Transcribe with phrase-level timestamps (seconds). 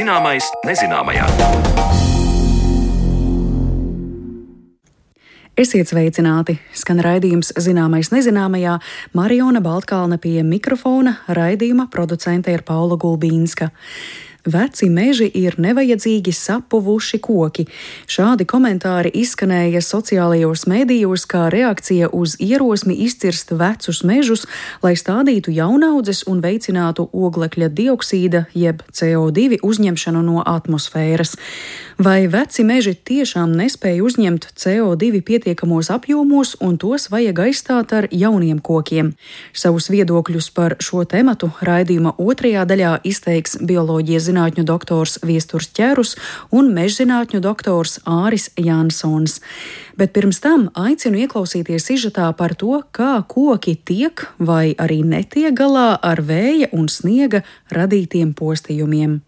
[0.00, 1.26] Zināmais nezināmajā.
[5.60, 6.54] Esiet sveicināti!
[6.72, 8.78] Skan raidījums Zināmais nezināmajā.
[9.12, 13.68] Mariona Baltkalna pie mikrofona raidījuma producente ir Paula Gulbīnska.
[14.46, 17.66] Veci meži ir nevajadzīgi sapuvuši koki.
[18.08, 24.46] Šādi komentāri izskanēja sociālajos mēdījos kā reakcija uz ierosmi izcirst vecus mežus,
[24.82, 31.36] lai stādītu jaunaudzes un veicinātu oglekļa dioksīda jeb CO2 uzņemšanu no atmosfēras.
[32.00, 38.62] Vai veci meži tiešām nespēja uzņemt CO2 pietiekamos apjomos un tos vajag aizstāt ar jauniem
[38.64, 39.12] kokiem?
[39.52, 46.16] Savus viedokļus par šo tematu raidījuma otrajā daļā izteiks bioloģijas zinātņu doktors Viesturs Čērus
[46.50, 49.40] un mežzinātņu doktors Āris Jansons.
[49.96, 55.98] Bet pirms tam aicinu ieklausīties izžetā par to, kā koki tiek vai arī netiek galā
[56.00, 59.20] ar vēja un sniega radītiem postījumiem.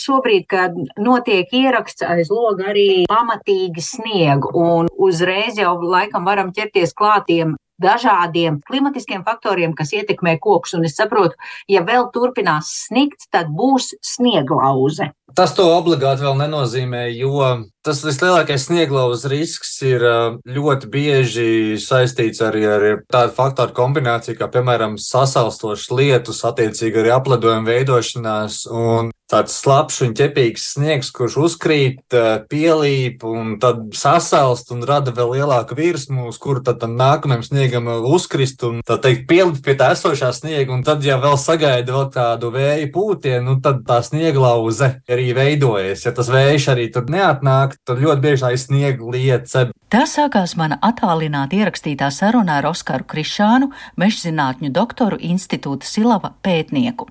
[0.00, 6.94] šobrīd, kad notiek ieraksts aiz loga arī pamatīgi sniegu, un uzreiz jau laikam varam ķerties
[6.96, 10.74] klātiem dažādiem klimatiskiem faktoriem, kas ietekmē kokus.
[10.78, 11.38] Un es saprotu,
[11.70, 15.10] ja vēl turpinās snikt, tad būs snieglauze.
[15.36, 17.44] Tas to obligāti vēl nenozīmē, jo
[17.86, 20.02] tas vislielākais snieglaus risks ir
[20.44, 27.64] ļoti bieži saistīts arī ar tādu faktoru kombināciju, kā piemēram sasalstošs lietus, attiecīgi arī apledojuma
[27.70, 32.16] veidošanās un tāds slapjš un ķepīgs sniegs, kurš uzkrīt,
[32.50, 38.64] pielīp un tad sasalst un rada vēl lielāku virsmu, uz kuru tad nākamajam sniegam uzkrist
[38.66, 42.50] un tā teikt pielikt pie tā esošā sniega, un tad, ja vēl sagaida vēl tādu
[42.56, 46.06] vēju pūtienu, nu, tad tā snieglauze arī veidojas.
[46.06, 49.68] Ja tas vējš arī tur neatnāk, tad ļoti bieži ir sniega liece.
[49.90, 53.70] Tā sākās mana attālināti ierakstītā saruna ar Oskaru Krišānu,
[54.00, 57.08] mežzinātņu doktoru institūta Silava pētnieku.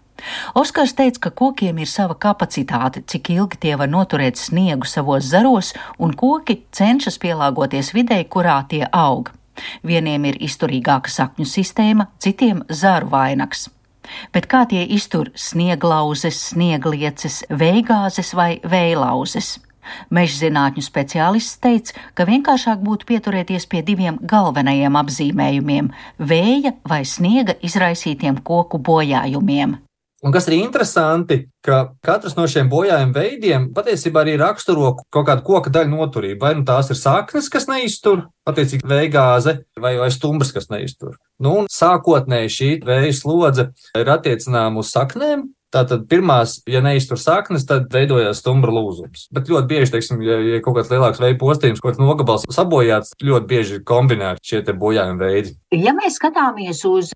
[0.59, 5.74] Oskars teica, ka kokiem ir sava kapacitāte, cik ilgi tie var noturēt sniegu savos zaros,
[5.98, 9.31] un koki cenšas pielāgoties videi, kurā tie aug.
[9.84, 13.69] Vieniem ir izturīgāka sakņu sistēma, citiem zaru vainags.
[14.34, 19.58] Bet kā tie iztur snieglauzes, snieglieces, veigāzes vai veilauzes?
[20.14, 25.92] Mežzinātņu speciālists teica, ka vienkāršāk būtu pieturēties pie diviem galvenajiem apzīmējumiem-
[26.31, 29.88] vēja vai sniega izraisītiem koku bojājumiem.
[30.19, 35.46] Un kas ir interesanti, ka katrs no šiem bojājuma veidiem patiesībā arī raksturo kaut kādu
[35.47, 36.40] koka daļu noturību.
[36.44, 41.16] Vai nu tās ir saknes, kas neiztur, attiecīgi vēja gāze, vai, vai stumbrs, kas neiztur.
[41.40, 47.91] Nu, sākotnēji šī vēja slodze ir attiecināma uz saknēm, Tātad pirmās, ja neiztur saknes, tad
[47.94, 49.28] veidojās stumbra lūzums.
[49.35, 53.13] Bet ļoti bieži, teiksim, ja, ja kaut kāds lielāks veidu postījums, kaut kāds nogabals sabojāts,
[53.22, 55.53] ļoti bieži kombinēti šie bojājumi veidi.
[55.78, 57.12] Ja mēs skatāmies uz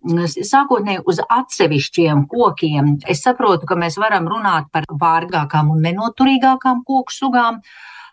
[0.52, 7.16] sākotnēji uz atsevišķiem kokiem, es saprotu, ka mēs varam runāt par vārgākām un nenoturīgākām koku
[7.16, 7.64] sugām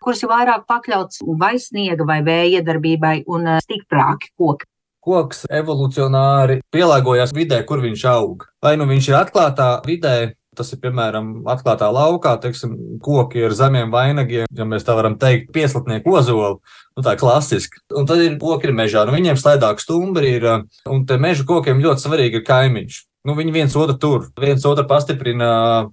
[0.00, 4.69] kuras ir vairāk pakļauts vai sniega vai vēja darbībai un eh, stiprāki koki
[5.04, 8.44] koks evolucionāri pielāgojās vidē, kur viņš aug.
[8.62, 12.74] Vai nu viņš ir atklātā vidē, tas ir piemēram atklātā laukā, teiksim,
[13.04, 16.58] koki ar zemiem vainagiem, ja mēs tā varam teikt, pieslatnieku ozolu.
[16.96, 17.80] Nu, tā klasiski.
[17.96, 20.48] Un tad ir koki ir mežā, nu, viņiem slēdāk stumbri ir,
[20.90, 22.98] un te meža kokiem ļoti svarīgi ir kaimiņš.
[23.28, 25.50] Nu, viņi viens otru tur, viens otru pastiprina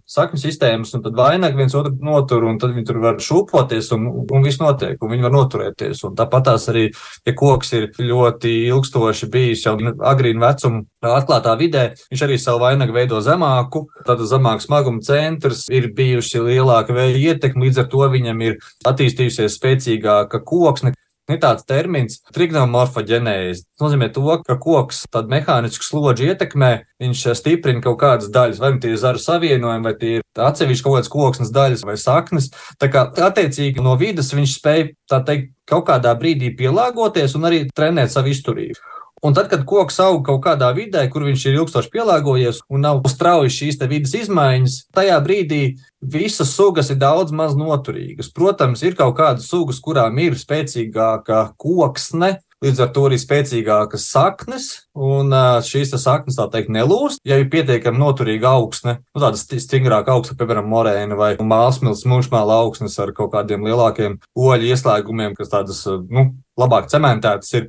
[0.07, 4.05] sakņu sistēmas, un tad vainag viens otru notur, un tad viņi tur var šūpoties, un,
[4.31, 6.05] un viss notiek, un viņi var noturēties.
[6.07, 6.85] Un tāpat tās arī,
[7.27, 12.95] ja koks ir ļoti ilgstoši bijis jau agrīnu vecumu atklātā vidē, viņš arī savu vainagu
[12.95, 18.45] veido zemāku, tad zemāks smaguma centrs ir bijuši lielāka vēja ietekme, līdz ar to viņam
[18.47, 18.55] ir
[18.87, 20.95] attīstījusies spēcīgāka koksne
[21.35, 23.65] ir tāds termins- trignomorfoģenēze.
[23.77, 28.71] Tas nozīmē to, ka koks tādu mehānisku slodzi ietekmē, viņš stiprina kaut kādas daļas, vai
[28.71, 32.49] nu tie ir zaru savienojumi, vai tie ir atsevišķi kaut kādas koksnes daļas vai saknes.
[32.79, 37.67] Tā kā attiecīgi no vidas viņš spēj, tā teikt, kaut kādā brīdī pielāgoties un arī
[37.75, 38.96] trenēt savu izturību.
[39.25, 43.01] Un tad, kad koks aug kaut kādā vidē, kur viņš ir ilgstoši pielāgojies un nav
[43.09, 45.61] strauji šīs vidas izmaiņas, tajā brīdī
[46.01, 48.29] visas sugas ir daudz maz noturīgas.
[48.33, 54.63] Protams, ir kaut kādas sugas, kurām ir spēcīgāka koksne, Līdz ar to arī spēcīgākas saknes,
[54.97, 55.29] un
[55.61, 57.21] šīs saknes, tā teikt, nelūst.
[57.27, 62.97] Ja ir pietiekami noturīga augsne, nu, tāda stingrāka augsne, piemēram, morēna vai mākslas mūžmāla augsnes
[63.03, 67.67] ar kaut kādiem lielākiem oļu ieslēgumiem, kas tādas, nu, labāk cementētas ir,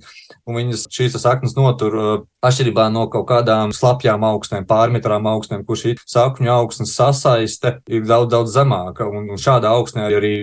[0.48, 1.98] un viņas šīs saknes notur
[2.44, 8.32] atšķirībā no kaut kādām slapjām augstnēm, pārmetrām augstnēm, kur šī sakņu augsnes sasaiste ir daudz,
[8.34, 10.34] daudz zemāka, un šāda augsnē arī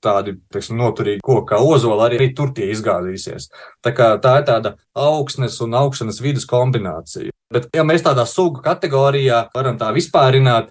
[0.00, 3.50] tādi teiksim, noturīgi koki kā ozola, arī, arī tur tie izgāzīsies.
[3.84, 7.34] Tā, tā ir tāda augsnes un augšanas vidus kombinācija.
[7.52, 10.70] Bet, ja mēs tādā sugu kategorijā varam tā vispārināt,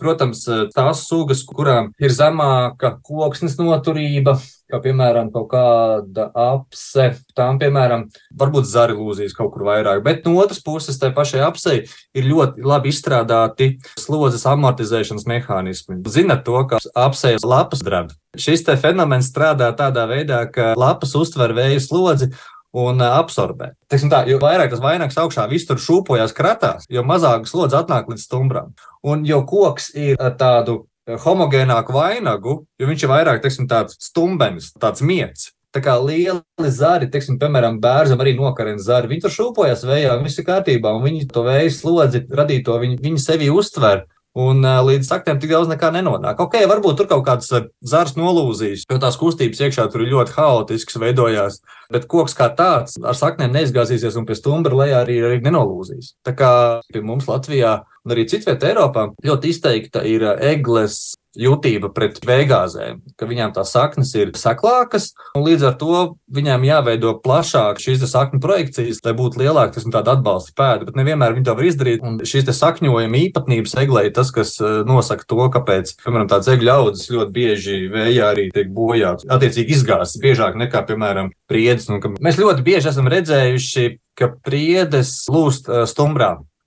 [0.00, 0.44] protams,
[0.74, 4.36] tās sugas, kurām ir zemāka koksnes noturība,
[4.70, 8.06] kā piemēram kaut kāda apse, tām, piemēram,
[8.38, 10.02] varbūt zari lūzīs kaut kur vairāk.
[10.06, 11.82] Bet no otras puses, tai pašai apsei
[12.14, 16.00] ir ļoti labi izstrādāti slodzes amortizēšanas mehānismi.
[16.10, 18.14] Zinat to, ka apsejas lapas dreb.
[18.38, 22.30] Šis te fenomens strādā tādā veidā, ka lapas uztver vēju slodzi
[22.76, 23.72] un absorbē.
[23.90, 28.26] Teiksim tā, jo vairāk tas vainags augšā visur šūpojas kratās, jo mazāk slodze atnāk līdz
[28.26, 28.74] stumbram.
[29.02, 30.84] Un jo koks ir tādu
[31.24, 35.50] homogēnāku vainagu, jo viņš ir vairāk, teiksim, tāds stumbenis, tāds miets.
[35.70, 39.06] Tā kā lieli zari, teiksim, piemēram, bērnam arī nokarina zari.
[39.12, 43.22] Viņi tur šūpojas vējā, viss ir kārtībā, un viņi to vēju slodzi radīto, viņi, viņi
[43.22, 44.02] sevi uztver
[44.38, 46.38] Un uh, līdz saknēm tik daudz nekā nenonāk.
[46.38, 47.50] Ok, varbūt tur kaut kāds
[47.82, 51.58] zars nolūzīs, jo tās kustības iekšā tur ir ļoti haotisks, veidojās.
[51.90, 56.14] Bet koks kā tāds ar saknēm neizgāzīsies un pie stumbra lejā arī, arī nenolūzīs.
[56.22, 56.52] Tā kā
[56.92, 63.28] pie mums Latvijā un arī citvietā Eiropā ļoti izteikta ir egles jūtība pret vēgāzēm, ka
[63.28, 66.00] viņām tās saknes ir seklākas, un līdz ar to
[66.34, 71.36] viņām jāveido plašāk šīs sakņu projekcijas, lai būtu lielāka tas, tāda atbalsta pēda, bet nevienmēr
[71.36, 72.04] viņi to var izdarīt.
[72.06, 76.74] Un šīs sakņojuma īpatnības eglē ir tas, kas eh, nosaka to, kāpēc, piemēram, tāds egļu
[76.74, 81.88] audzes ļoti bieži vējā arī tiek bojāts, attiecīgi izgāzts biežāk nekā, piemēram, priedes.
[81.90, 85.86] Mēs ļoti bieži esam redzējuši, ka priedes lūst eh,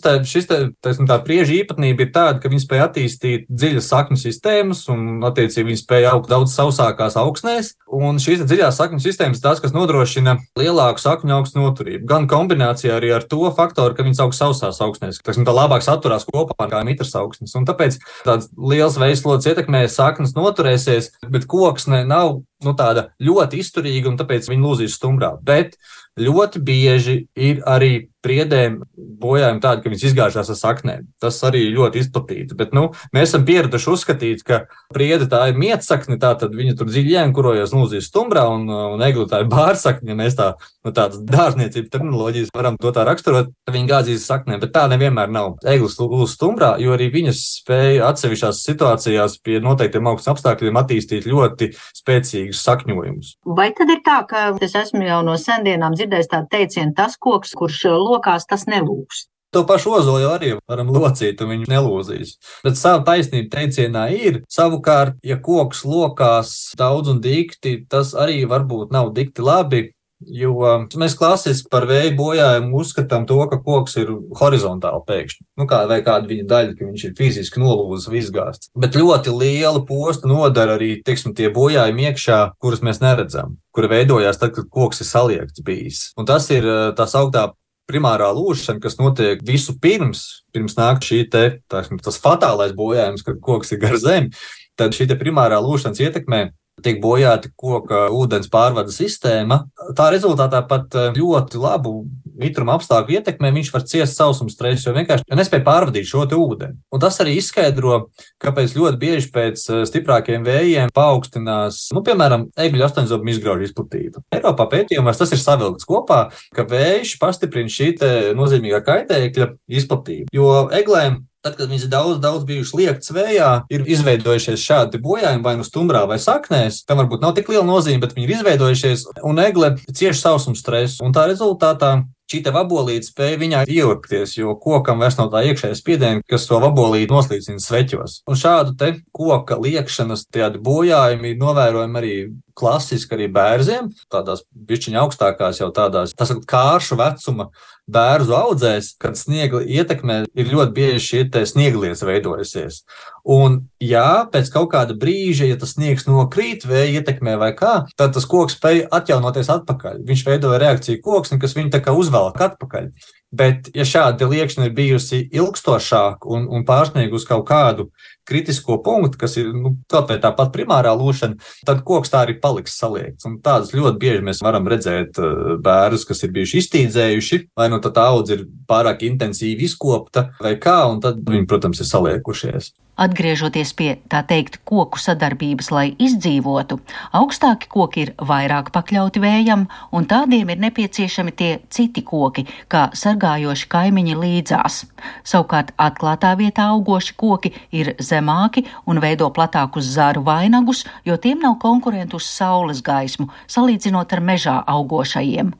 [0.03, 4.19] tā, šis te, taisim, tā prieža īpatnība ir tāda, ka viņi spēj attīstīt dziļas sakņu
[4.19, 7.73] sistēmas un, attiecīgi, viņi spēj augt daudz sausākās augsnēs.
[7.94, 12.05] Un šīs dziļās sakņu sistēmas tās, kas nodrošina lielāku sakņu augstu noturību.
[12.09, 16.27] Gan kombinācijā arī ar to faktoru, ka viņas aug sausās augsnēs, ka tā labāk saturās
[16.29, 17.55] kopā kā mitras augsnes.
[17.59, 24.11] Un tāpēc tāds liels veislots ietekmē saknes noturēsies, bet koksne nav nu, tāda ļoti izturīga
[24.11, 25.35] un tāpēc viņi lūzīs stumbrā.
[25.44, 25.77] Bet
[26.19, 28.79] ļoti bieži ir arī priedēm
[29.23, 31.07] bojājumi tādi, ka viņas izgāžās ar saknēm.
[31.21, 32.55] Tas arī ļoti izplatīts.
[32.59, 36.91] Bet nu, mēs esam pieraduši uzskatīt, ka priede tā ir mietsakne, tā tad viņa tur
[36.91, 40.13] dziļi ēnkurojas nūzīs stumbrā, un, un egli tā ir bārsakne.
[40.13, 40.53] Ja mēs tā,
[40.85, 45.31] nu, tādas dārzniecības terminoloģijas varam to tā raksturot, tad viņi gāzīs saknēm, bet tā nevienmēr
[45.33, 45.57] nav.
[45.67, 51.71] Eglis lūz stumbrā, jo arī viņas spēja atsevišķās situācijās pie noteiktiem augstiem apstākļiem attīstīt ļoti
[51.99, 53.33] spēcīgus sakņojumus.
[53.57, 57.53] Vai tad ir tā, ka es esmu jau no sendienām dzirdējis tādu teicienu, tas koks,
[57.57, 57.81] kurš
[58.13, 59.27] lokās, tas nelūks.
[59.54, 62.38] To pašu ozolu arī varam locīt, un viņš nelūzīs.
[62.65, 64.39] Bet savu taisnību teicienā ir.
[64.50, 69.89] Savukārt, ja koks lokās daudz un dikti, tas arī varbūt nav dikti labi.
[70.24, 70.54] Jo
[70.95, 75.42] mēs klasiski par vēju bojājumu uzskatām to, ka koks ir horizontāli pēkšņi.
[75.60, 78.69] Nu, kā, vai kāda viņa daļa, ka viņš ir fiziski nolūzis, izgāzts.
[78.80, 84.39] Bet ļoti liela posta nodara arī teiksim, tie bojājumi iekšā, kurus mēs neredzam, kuri veidojās
[84.39, 86.06] tad, kad koks ir saliekts bijis.
[86.15, 87.50] Un tas ir tā sauktā
[87.89, 93.39] primārā lūšana, kas notiek visu pirms, pirms nāk šī te, tāsim, tas fatālais bojājums, kad
[93.44, 94.31] koks ir gar zemi,
[94.80, 96.45] tad šī primārā lūšanas ietekmē
[96.83, 99.63] tiek bojāta koka ūdens pārvades sistēma.
[99.97, 102.03] Tā rezultātā pat eh, ļoti labu
[102.39, 106.80] mitruma apstākļu ietekmē viņš var ciest sausuma stresu, jo vienkārši nespēja pārvadīt šo ūdeni.
[106.94, 108.07] Un tas arī izskaidro,
[108.41, 114.24] kāpēc ļoti bieži pēc eh, stiprākiem vējiem paaugstinās, nu, piemēram, egļu astoņzobu izgraužu izplatība.
[114.34, 117.93] Eiropā pētījumos tas ir savilkts kopā, ka vējš pastiprina šī
[118.38, 120.31] nozīmīgā kaitēkļa izplatību.
[120.34, 125.57] Jo eglēm Tad, kad viņas daudz, daudz bijušas liektas vējā, ir izveidojušies šādi bojājumi vai
[125.59, 126.85] nu stumbrā vai saknēs.
[126.88, 131.03] Tam varbūt nav tik liela nozīme, bet viņi ir izveidojušies un egle cieši sausuma stresu.
[131.03, 131.97] Un tā rezultātā
[132.32, 137.12] šī vabolīte spēja viņā ieurpties, jo kokam vairs nav tā iekšējā spiediena, kas to vabolīti
[137.13, 138.22] noslīcina sveķos.
[138.30, 140.25] Un šādu te koka liekšanas
[140.63, 142.15] bojājumi ir novērojami arī
[142.58, 147.50] klasiski arī bērziem, tādās pišķiņa augstākās jau tādās, tas ir kāršu vecuma
[147.89, 152.84] bērnu audzēs, kad sniega ietekmē ir ļoti bieži šie snieglies veidojusies.
[153.24, 158.12] Un, jā, pēc kaut kāda brīža, ja tas sniegs nokrīt, vēja ietekmē vai kā, tad
[158.18, 160.01] tas koks spēj atjaunoties atpakaļ.
[160.10, 162.89] Viņš veidoja reakciju koksni, kas viņu tā kā uzvelk atpakaļ.
[163.34, 167.88] Bet, ja šāda liekšana ir bijusi ilgstošāka un, un pārsniegusi kaut kādu
[168.27, 173.27] kritisko punktu, kas ir nu, vai tāpat primārā lūšana, tad koks tā arī paliks saliekts.
[173.30, 177.82] Un tādas ļoti bieži mēs varam redzēt uh, bērnus, kas ir bijuši iztīdzējuši, vai nu
[177.84, 182.74] tā audze ir pārāk intensīvi izkopta, vai kā, un tad viņi, protams, ir saliekušies.
[182.94, 186.77] Atgriežoties pie tā teikt koku sadarbības, lai izdzīvotu,
[187.18, 193.70] augstāki koki ir vairāk pakļauti vējam, un tādiem ir nepieciešami tie citi koki, kā sargājoši
[193.72, 194.84] kaimiņi līdzās.
[195.25, 201.58] Savukārt atklātā vietā augoši koki ir zemāki un veido platākus zaru vainagus, jo tiem nav
[201.62, 205.51] konkurentu uz saules gaismu, salīdzinot ar mežā augošajiem.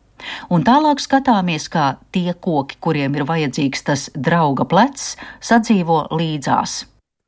[0.54, 6.84] Un tālāk skatāmies, kā tie koki, kuriem ir vajadzīgs tas drauga plecs, sadzīvo līdzās.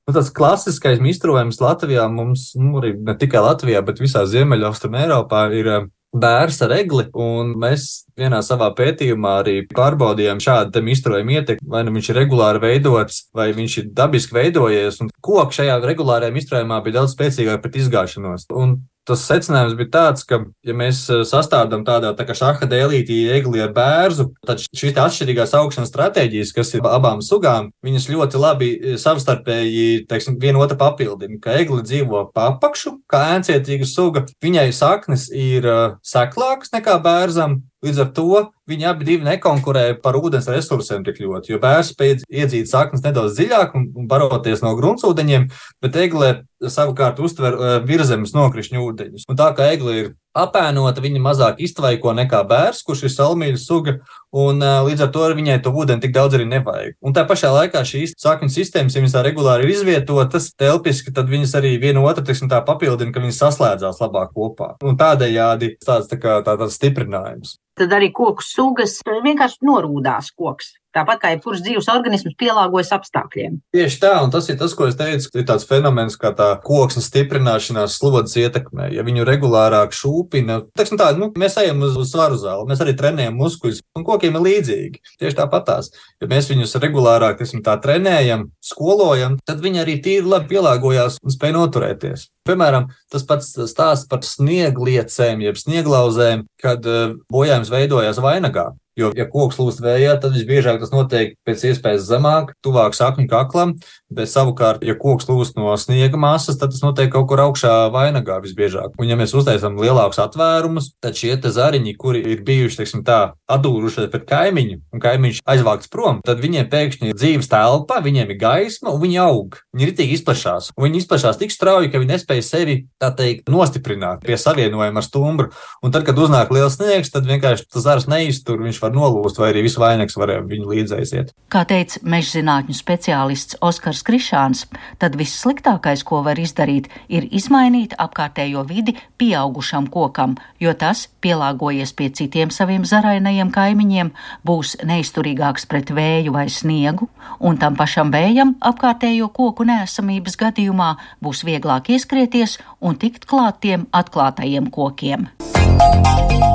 [0.05, 5.47] Nu, tas klasiskais mistrojums Latvijā mums, nu, arī ne tikai Latvijā, bet visā Ziemeļaustrum Eiropā
[5.57, 5.71] ir
[6.15, 11.95] bērs ar egli, un mēs vienā savā pētījumā arī pārbaudījām šādu mistrojumu ietekmi, vai nu
[11.95, 17.01] viņš ir regulāri veidots, vai viņš ir dabiski veidojies, un koks šajā regulārajā mistrojumā bija
[17.01, 18.47] daudz spēcīgāk pret izgāšanos.
[18.55, 23.21] Un tas secinājums bija tāds, ka, ja mēs eh, sastādām tādā tā kā šaha dēlītī
[23.35, 28.71] egli ar bērzu, tad šīs atšķirīgās augšanas stratēģijas, kas ir abām sugām, viņas ļoti labi
[28.75, 31.39] eh, savstarpēji, teiksim, viena otru papildina.
[31.41, 37.59] Ka egli dzīvo pa apakšu, kā ēncietīga suga, viņai saknes ir uh, seklākas nekā bērzam,
[37.85, 42.71] Līdz ar to viņi abi nekonkurē par ūdens resursiem tik ļoti, jo bērns spēj iedzīt
[42.71, 45.49] saknes nedaudz dziļāk un, baroties no gruntsūdeņiem,
[45.85, 46.31] bet eglē
[46.65, 49.27] savukārt uztver uh, virzemes nokrišņu ūdeņus.
[49.29, 53.95] Un tā kā egle ir apēnota, viņa mazāk iztvaiko nekā bērns, kurš ir salmīļa suga,
[54.35, 56.97] un līdz ar to viņai to ūdeni tik daudz arī nevajag.
[57.05, 61.31] Un tā pašā laikā šīs sakņu sistēmas, ja viņas tā regulāri ir izvietotas telpiski, tad
[61.31, 64.73] viņas arī viena otru, teiksim, tā papildina, ka viņas saslēdzās labāk kopā.
[64.83, 67.57] Un tādējādi tāds tā kā tā, tāds stiprinājums.
[67.75, 70.75] Tad arī koku sugas vienkārši norūdās koks.
[70.95, 73.57] Tāpat kā jebkurš dzīves organisms pielāgojas apstākļiem.
[73.75, 77.09] Tieši tā, un tas ir tas, ko es teicu, ir tāds fenomens kā tā koksnes
[77.09, 78.87] stiprināšanās slodzes ietekmē.
[78.95, 82.95] Ja viņu regulārāk šūpina, teiksim tā, nu, mēs ejam uz, uz svaru zāli, mēs arī
[82.95, 85.03] trenējam muskuļus, un kokiem ir līdzīgi.
[85.19, 85.91] Tieši tāpatās.
[86.23, 91.35] Ja mēs viņus regulārāk, teiksim tā, trenējam, skolojam, tad viņi arī tīri labi pielāgojās un
[91.35, 92.29] spēj noturēties.
[92.47, 98.69] Piemēram, tas pats stāsts par sniegliecēm, jeb snieglauzēm, kad eh, bojājums veidojās vainagā.
[98.95, 103.73] Jo, ja koks lūst vējā, tad visbiežāk tas notiek pēc iespējas zemāk, tuvāk sakņu kaklam,
[104.07, 108.39] bet savukārt, ja koks lūst no sniega masas, tad tas notiek kaut kur augšā vainagā
[108.45, 108.95] visbiežāk.
[108.95, 114.07] Un, ja mēs uztaisām lielākus atvērumus, tad šie zariņi, kuri ir bijuši, teiksim, tā, atdūrušies
[114.13, 118.93] pret kaimiņu, un kaimiņš aizvākts prom, tad viņiem pēkšņi ir dzīves telpa, viņiem ir gaisma,
[118.95, 119.59] un viņi aug.
[119.75, 120.71] Viņi ritīgi izplatās.
[120.77, 125.05] Un viņi izplatās tik strauji, ka viņi nespēja sevi, tā teikt, nostiprināt pie savienojuma ar
[125.05, 125.51] stumbru.
[125.83, 129.51] Un tad, kad uznāk liels sniegs, tad vienkārši tas zars neiztur, viņš var nolūst, vai
[129.51, 131.33] arī viss vainags varēja viņu līdzaiziet.
[131.51, 134.65] Kā teica meža zinātņu speciālists Oskars Krišāns,
[135.01, 142.09] tad vissliktākais, ko var izdarīt, ir izmainīt apkārtējo vidi pieaugušam kokam, jo tas, pielāgojies pie
[142.15, 144.11] citiem saviem zarainajiem kaimiņiem,
[144.45, 150.91] būs neizturīgāks pret vēju vai sniegu, un tam pašam vējam apkārtējo koku nēsamības gadījumā
[151.23, 155.29] būs vieglāk ieskrieties un tikt klāt tiem atklātajiem kokiem.
[155.75, 156.54] Thank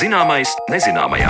[0.00, 1.28] Zināmais nezināmajā.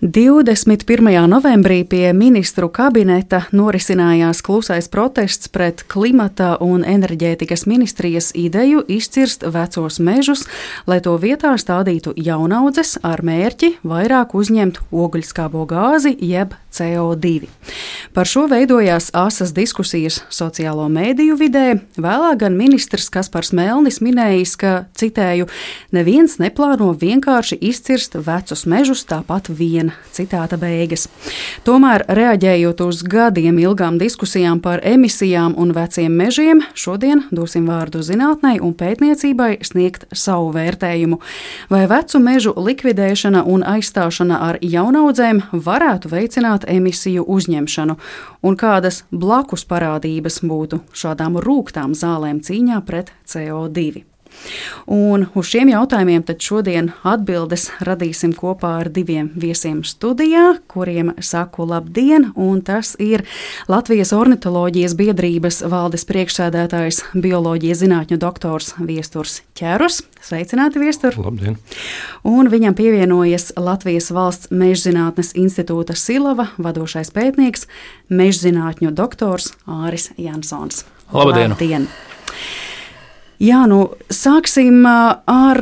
[0.00, 1.28] 21.
[1.28, 10.00] novembrī pie ministru kabineta norisinājās klusais protests pret klimata un enerģētikas ministrijas ideju izcirst vecos
[10.00, 10.46] mežus,
[10.88, 17.48] lai to vietā stādītu jaunaudzes ar mērķi vairāk uzņemt ogļskābo gāzi jeb CO2.
[18.14, 21.66] Par šo veidojās asas diskusijas sociālo mēdīju vidē.
[22.00, 25.46] Vēlāk gan ministrs Kaspars Melnis minējis, ka, citēju,
[25.94, 31.06] neviens neplāno vienkārši izcirst vecus mežus tāpat vien Citāta beigas.
[31.66, 38.58] Tomēr, reaģējot uz gadiem ilgām diskusijām par emisijām un veciem mežiem, šodien dosim vārdu zinātnei
[38.58, 41.20] un pētniecībai sniegt savu vērtējumu.
[41.70, 47.96] Vai vecu mežu likvidēšana un aizstāšana ar jaunaudzēm varētu veicināt emisiju uzņemšanu,
[48.42, 54.09] un kādas blakus parādības būtu šādām rūktām zālēm cīņā pret CO2?
[54.90, 62.30] Un uz šiem jautājumiem šodien atbildes radīsim kopā ar diviem viesiem studijā, kuriem saku labdien,
[62.34, 63.24] un tas ir
[63.70, 70.02] Latvijas ornitoloģijas biedrības valdes priekšsēdētājs, bioloģijas zinātņu doktors Viesturs Ķērus.
[70.24, 71.16] Sveicināti, Viestur!
[71.20, 71.56] Labdien!
[72.26, 77.66] Un viņam pievienojas Latvijas valsts mežzinātnes institūta Silava vadošais pētnieks,
[78.12, 80.84] mežzinātņu doktors Āris Jansons.
[81.12, 81.54] Labdien!
[81.56, 81.88] Labdien.
[83.40, 85.58] Jā, nu sāksim ar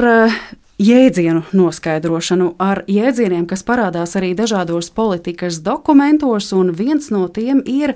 [0.82, 7.94] jēdzienu noskaidrošanu, ar jēdzieniem, kas parādās arī dažādos politikas dokumentos, un viens no tiem ir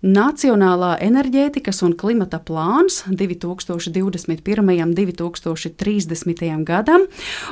[0.00, 4.70] Nacionālā enerģētikas un klimata plāns 2021.
[4.80, 6.64] un 2030.
[6.64, 7.04] gadam.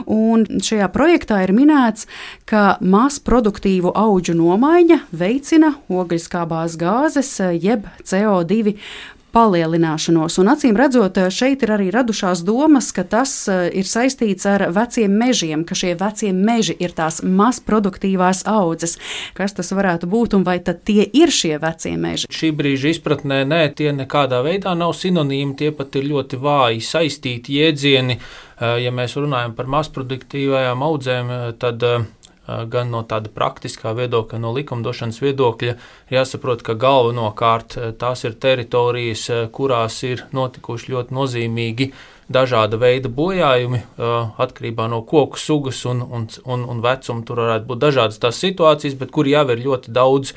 [0.09, 2.09] Un šajā projektā ir minēts,
[2.49, 8.79] ka mazproduktīvu augu nomaiņa veicina ogļskābās gāzes jeb CO2
[9.35, 10.39] palielināšanos.
[10.41, 15.65] Un acīm redzot, šeit ir arī radušās domas, ka tas ir saistīts ar veciem mežiem,
[15.69, 18.97] ka šie vecie meži ir tās mazproduktīvās audzes.
[19.37, 22.31] Kas tas varētu būt un vai tie ir šie vecie meži?
[22.33, 27.61] Šī brīža izpratnē, nē, tie nekādā veidā nav sinonīmi, tie pat ir ļoti vāji saistīti
[27.61, 28.19] jēdzieni.
[28.59, 31.29] Ja mēs runājam par mazproduktīvajām audzēm,
[31.63, 31.85] tad
[32.49, 35.75] gan no tāda praktiskā viedokļa, no likumdošanas viedokļa,
[36.13, 41.91] jāsaprot, ka galvenokārt tās ir teritorijas, kurās ir notikuši ļoti nozīmīgi
[42.33, 47.25] dažāda veida bojājumi atkarībā no koku sugas un, un, un, un vecuma.
[47.25, 50.35] Tur varētu būt dažādas tās situācijas, bet kur jau ir ļoti daudz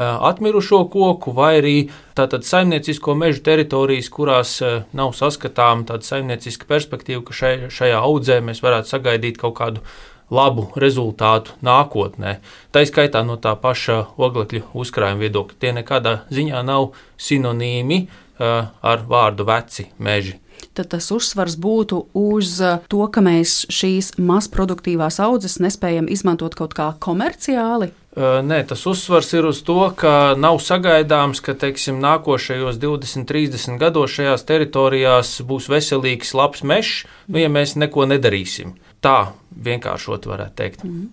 [0.00, 1.74] atmirušo koku, vai arī
[2.16, 4.54] tātad saimniecisko mežu teritorijas, kurās
[4.96, 9.84] nav saskatāma tāda saimnieciska perspektīva, ka šai, šajā audzē mēs varētu sagaidīt kaut kādu
[10.30, 12.38] labu rezultātu nākotnē.
[12.70, 15.58] Tā izskaitā no tā paša oglekļa uzkrājuma viedokļa.
[15.60, 18.04] Tie nekādā ziņā nav sinonīmi
[18.40, 20.38] ar vārdu veci meži.
[20.76, 22.58] Tad tas uzsvars būtu uz
[22.92, 27.90] to, ka mēs šīs mazproduktīvās audzes nespējam izmantot kaut kā komerciāli.
[28.20, 34.16] Nē, tas uzsvars ir uz to, ka nav sagaidāms, ka teiksim, nākošajos 20, 30 gados
[34.16, 38.74] šajās teritorijās būs veselīgs, labs mežs, nu, ja mēs neko nedarīsim.
[39.00, 39.32] Tā
[39.64, 40.84] vienkāršot varētu teikt.
[40.84, 41.08] Mm.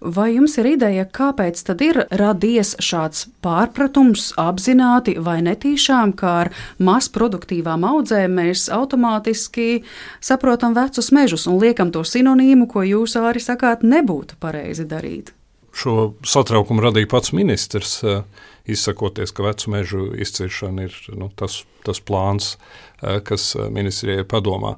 [0.00, 6.50] Vai jums ir ideja, kāpēc tad ir radies šāds pārpratums apzināti vai netīšām, ka ar
[6.82, 9.84] mazproduktīvām audzēm mēs automātiski
[10.24, 15.34] saprotam vecus mežus un liekam to sinonīmu, ko jūs arī sakāt, nebūtu pareizi darīt?
[15.72, 18.24] Šo satraukumu radīja pats ministrs, eh,
[18.68, 22.56] izsakoties, ka vecu mežu izciršana ir nu, tas, tas plāns,
[23.00, 24.76] eh, kas eh, ministrijai padomā.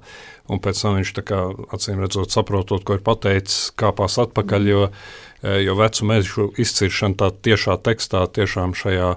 [0.52, 1.40] Un pēc tam viņš, kā,
[1.72, 4.82] acīm redzot, saprotot, ko ir pateicis, kāpās atpakaļ, jo,
[5.64, 9.14] jo vecu mežu izciršana tā tiešā tekstā tiešām šajā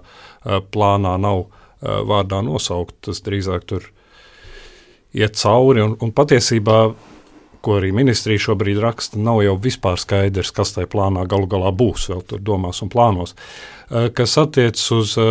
[0.71, 1.49] plānā nav
[1.81, 2.95] vārdā nosaukt.
[3.09, 3.89] Tas drīzāk tur
[5.17, 6.79] iet cauri un, un patiesībā
[7.67, 12.07] ko arī ministrija šobrīd raksta, nav jau vispār skaidrs, kas tajā plānā galu galā būs,
[12.13, 13.35] vēl tur domās un plānos.
[13.87, 15.27] Eh, kas attiecas uz eh,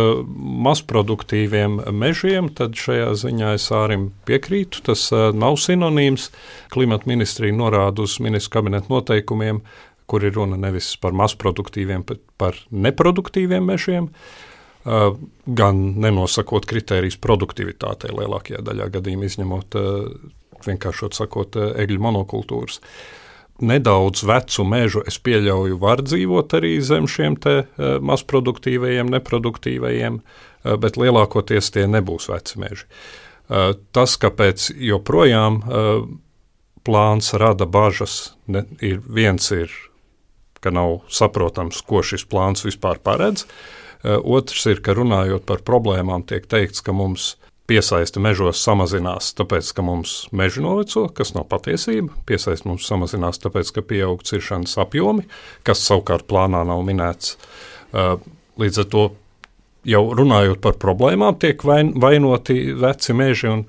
[0.65, 4.81] mazproduktīviem mežiem, tad šajā ziņā es ārim piekrītu.
[4.85, 6.31] Tas eh, nav sinonīms.
[6.73, 9.61] Klimata ministrija norāda uz ministru kabineta noteikumiem,
[10.09, 14.11] kur ir runa nevis par mazproduktīviem, bet par neproduktīviem mežiem.
[14.87, 19.75] Gan nenosakot kritērijas produktivitātei lielākajā daļā gadījumā, izņemot
[20.65, 22.81] vienkāršot sakot, eh, egļu monokultūras.
[23.61, 30.77] Nedaudz vecu mežu es pieļauju, var dzīvot arī zem šiem te eh, mazproduktīvajiem, neproduktīvajiem, eh,
[30.77, 32.85] bet lielākoties tie nebūs veci meži.
[33.47, 35.61] Tas, kāpēc joprojām
[36.83, 39.71] plāns rada bažas, ne, ir viens ir,
[40.59, 43.45] ka nav saprotams, ko šis plāns vispār paredz.
[44.03, 47.37] Otrs ir, ka runājot par problēmām, tiek teikts, ka mums
[47.67, 52.15] piesaiste mežos samazinās, tāpēc, ka mums meži noveco, kas nav patiesība.
[52.29, 55.27] Piesaiste mums samazinās, tāpēc, ka pieaug ciršanas apjomi,
[55.67, 57.35] kas savukārt plānā nav minēts.
[57.91, 58.15] Uh,
[58.59, 59.03] līdz ar to
[59.87, 63.63] jau runājot par problēmām, tiek vain, vainoti veci meži un,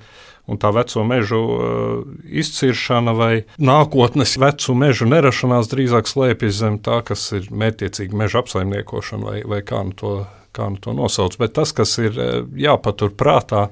[0.49, 7.01] un tā veco mežu uh, izciršana vai nākotnes vecu mežu nerašanās drīzāk slēpjas zem tā,
[7.07, 10.17] kas ir mērķiecīga meža apsaimniekošana vai, vai kā nu to
[10.55, 11.37] kā nu to nosauc.
[11.39, 12.35] Bet tas, kas ir eh,
[12.67, 13.67] jāpatur prātā,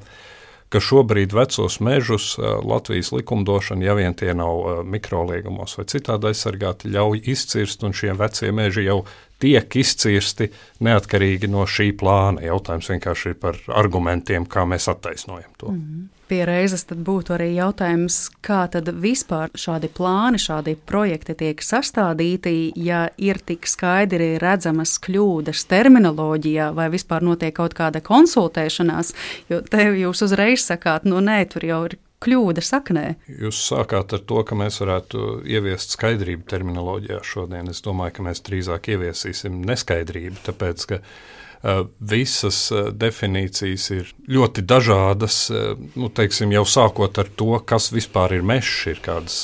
[0.67, 6.31] ka šobrīd vecos mežus eh, Latvijas likumdošana, ja vien tie nav eh, mikroliegumos vai citādi
[6.31, 9.03] aizsargāti, ļauj izcirst, un šie vecie meži jau
[9.39, 10.51] tiek izcirsti
[10.83, 12.43] neatkarīgi no šī plāna.
[12.45, 15.71] Jautājums vienkārši ir par argumentiem, kā mēs attaisnojam to.
[15.71, 16.05] Mm -hmm.
[16.27, 23.07] Pie reizes būtu arī jautājums, kā tad vispār šādi plāni, šādi projekti tiek sastādīti, ja
[23.17, 29.13] ir tik skaidri redzamas kļūdas terminoloģijā, vai vispār notiek kaut kāda konsultēšanās,
[29.49, 33.05] jo te jūs uzreiz sakāt, nu nē, tur jau ir kļūda saknē?
[33.29, 37.71] Jūs sākāt ar to, ka mēs varētu ieviest skaidrību terminoloģijā šodien.
[37.73, 44.65] Es domāju, ka mēs drīzāk ieviesīsim neskaidrību, tāpēc ka uh, visas uh, definīcijas ir ļoti
[44.67, 45.39] dažādas.
[45.53, 49.39] Uh, nu, teiksim, jau sākot ar to, kas vispār ir mežs, ir kādas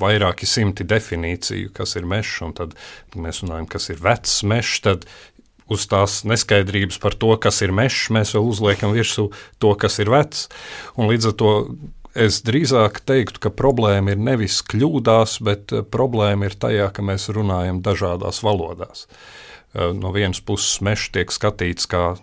[0.00, 2.76] vairāki simti definīciju, kas ir mežs, un tad
[3.16, 4.82] mēs runājam, kas ir vecs mežs.
[4.84, 5.08] Tad
[5.72, 9.30] uz tās neskaidrības par to, kas ir mežs, mēs vēl uzliekam virsū
[9.62, 10.48] to, kas ir vecs.
[10.98, 11.52] Un līdz ar to
[12.14, 17.28] es drīzāk teiktu, ka problēma ir nevis kļūdās, bet eh, problēma ir tajā, ka mēs
[17.34, 19.06] runājam dažādās valodās.
[19.74, 22.14] Eh, no vienas puses, mežs tiek skatīts kā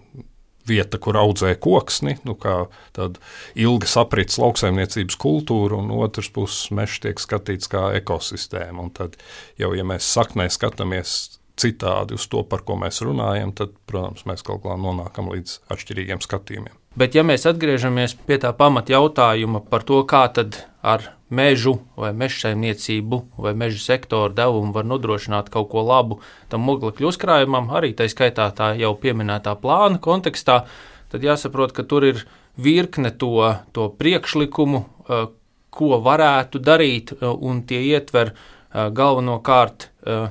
[0.67, 3.19] vieta, kur audzē koksni, nu, kā tāda
[3.57, 8.85] ilga aprits lauksaimniecības kultūra, un otrs puses mežs tiek skatīts kā ekosistēma.
[8.85, 9.17] Un tad
[9.59, 14.45] jau, ja mēs saknē skatāmies citādi uz to, par ko mēs runājam, tad, protams, mēs
[14.45, 16.75] kaut kā nonākam līdz atšķirīgiem skatījumiem.
[16.99, 22.11] Bet, ja mēs atgriežamies pie tā pamata jautājuma par to, kā tad ar mežu vai
[22.17, 26.19] meža saimniecību vai meža sektoru devumu var nodrošināt kaut ko labu
[26.51, 30.65] tam oglekļu uzkrājumam, arī tā skaitā tā jau pieminētā plāna kontekstā,
[31.13, 32.25] tad jāsaprot, ka tur ir
[32.59, 35.29] virkne to, to priekšlikumu, eh,
[35.71, 38.33] ko varētu darīt, eh, un tie ietver
[38.73, 39.89] galvenokārt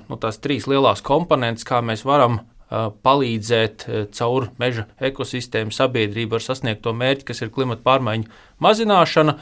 [0.09, 6.85] nu, tās trīs lielās komponentes, kā mēs varam palīdzēt caur meža ekosistēmu sabiedrību ar sasniegt
[6.85, 8.31] to mērķi, kas ir klimata pārmaiņu
[8.63, 9.35] mazināšana.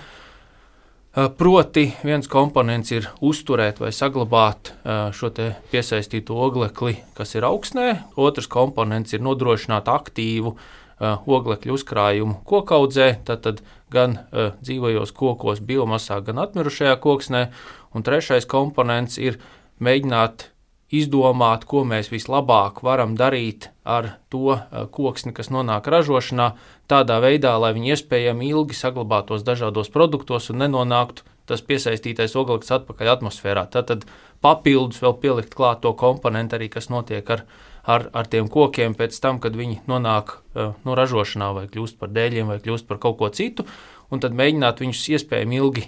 [1.39, 4.73] Proti, viens komponents ir uzturēt vai saglabāt
[5.17, 5.31] šo
[5.73, 10.55] piesaistīto oglekli, kas ir augstnē, otrs komponents ir nodrošināt aktīvu
[10.99, 17.49] oglekļu uzkrājumu kokaudzē, tad gan dzīvajos kokos, biomasā, gan atmirušajā koksnē,
[17.95, 19.41] un trešais komponents ir
[19.83, 20.49] mēģināt
[20.89, 26.53] izdomāt, ko mēs vislabāk varam darīt ar to eh, koksni, kas nonāk ražošanā,
[26.89, 33.13] tādā veidā, lai viņi iespējami ilgi saglabātos dažādos produktos un nenonāktu tas piesaistītais ogleklis atpakaļ
[33.15, 33.65] atmosfērā.
[33.73, 34.05] Tad
[34.45, 37.45] papildus vēl pielikt klāt to komponentu arī, kas notiek ar,
[37.89, 42.13] ar, ar tiem kokiem pēc tam, kad viņi nonāk uh, no ražošanā vai kļūst par
[42.13, 43.65] dēļiem vai kļūst par kaut ko citu,
[44.13, 45.87] un tad mēģināt viņus iespējami ilgi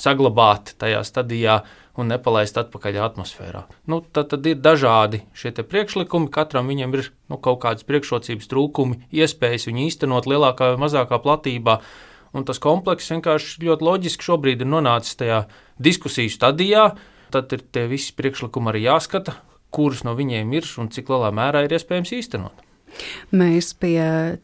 [0.00, 1.60] saglabāt tajā stadijā,
[1.98, 3.64] un nepalaist atpakaļ atmosfērā.
[3.90, 9.02] Nu, tad, tad ir dažādi šie priekšlikumi, katram viņam ir nu, kaut kādas priekšrocības, trūkumi,
[9.12, 11.80] iespējas viņu īstenot lielākā vai mazākā platībā.
[12.36, 15.44] Un tas komplekss vienkārši ļoti loģiski šobrīd ir nonācis tajā
[15.82, 16.92] diskusiju stadijā.
[17.34, 19.36] Tad ir tie visi priekšlikumi arī jāskata,
[19.74, 22.69] kurus no viņiem ir un cik lielā mērā ir iespējams īstenot.
[23.30, 24.00] Mēs pie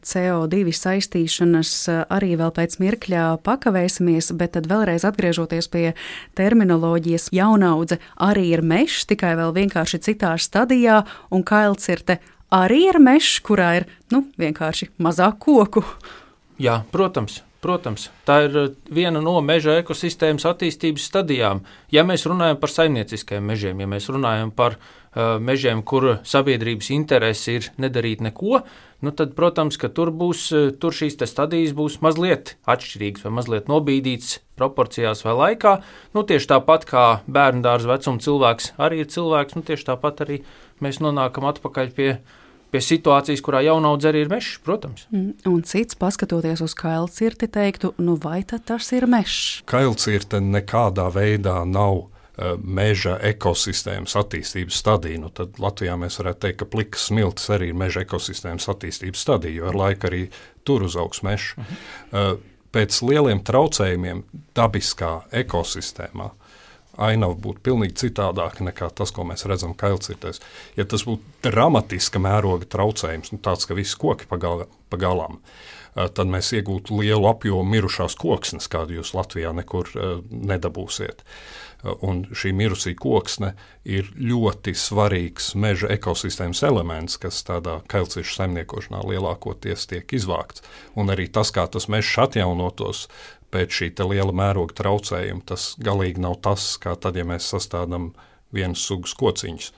[0.06, 5.86] CO2 saistīšanas eh, arī vēl pēc mirkļa pakavēsimies, bet tad vēlreiz atgriežoties pie
[6.38, 12.20] terminoloģijas, jaunaudze arī ir mežs, tikai vēl vienkārši citā stadijā, un kailcirte
[12.54, 15.84] arī ir mežs, kurā ir nu, vienkārši mazāk koku.
[16.62, 17.42] Jā, protams.
[17.66, 21.64] Protams, tā ir eh, viena no meža ekosistēmas attīstības stadijām.
[21.90, 27.56] Ja mēs runājam par saimnieciskiem mežiem, ja mēs runājam par uh, mežiem, kur sabiedrības interese
[27.56, 28.60] ir nedarīt neko,
[29.00, 33.70] nu tad, protams, ka tur, būs, eh, tur šīs stadijas būs mazliet atšķirīgas vai mazliet
[33.72, 35.76] nobīdītas proporcijās vai laikā.
[36.14, 40.42] Nu, tieši tāpat kā bērnu dārza vecuma cilvēks arī ir cilvēks, nu, tieši tāpat arī
[40.80, 42.10] mēs nonākam atpakaļ pie
[42.66, 45.06] pie situācijas, kurā jaunaudze arī ir mežs, protams.
[45.14, 49.62] Mm, un cits, paskatoties uz kailcirti, teiktu, nu vai tas ir mežs?
[49.70, 52.15] Kailcirte nekādā veidā nav uh,
[52.60, 55.20] meža ekosistēmas attīstības stadija.
[55.22, 59.62] Nu, tad Latvijā mēs varētu teikt, ka plikas smilts arī ir meža ekosistēmas attīstības stadija,
[59.62, 60.26] jo ar laiku arī
[60.64, 61.54] tur uzaugs mežs.
[61.56, 62.34] Uh -huh.
[62.34, 62.38] uh,
[62.72, 66.46] pēc lieliem traucējumiem dabiskā ekosistēmā uh,
[66.96, 70.40] ainava būtu pilnīgi citādāka nekā tas, ko mēs redzam kailcirtēs.
[70.78, 75.40] Ja tas būtu dramatiska mēroga traucējums, nu, tāds, ka visi koki pagalām, pagalām
[75.96, 79.88] tad mēs iegūtu lielu apjomu mirušās koksnes, kādu jūs Latvijā nekur
[80.28, 81.24] nedabūsiet.
[81.84, 83.52] Un šī mirusī koksne
[83.84, 90.64] ir ļoti svarīgs meža ekosistēmas elements, kas tādā kailcīšu saimniekošanā lielākoties tiek izvākts.
[90.98, 93.04] Un arī tas, kā tas mežs atjaunotos,
[93.54, 95.44] pēc šī liela mēroga traucējuma.
[95.46, 98.12] Tas galīgi nav tas, kā tad, ja mēs sastādām
[98.54, 99.70] vienas sugas kociņus.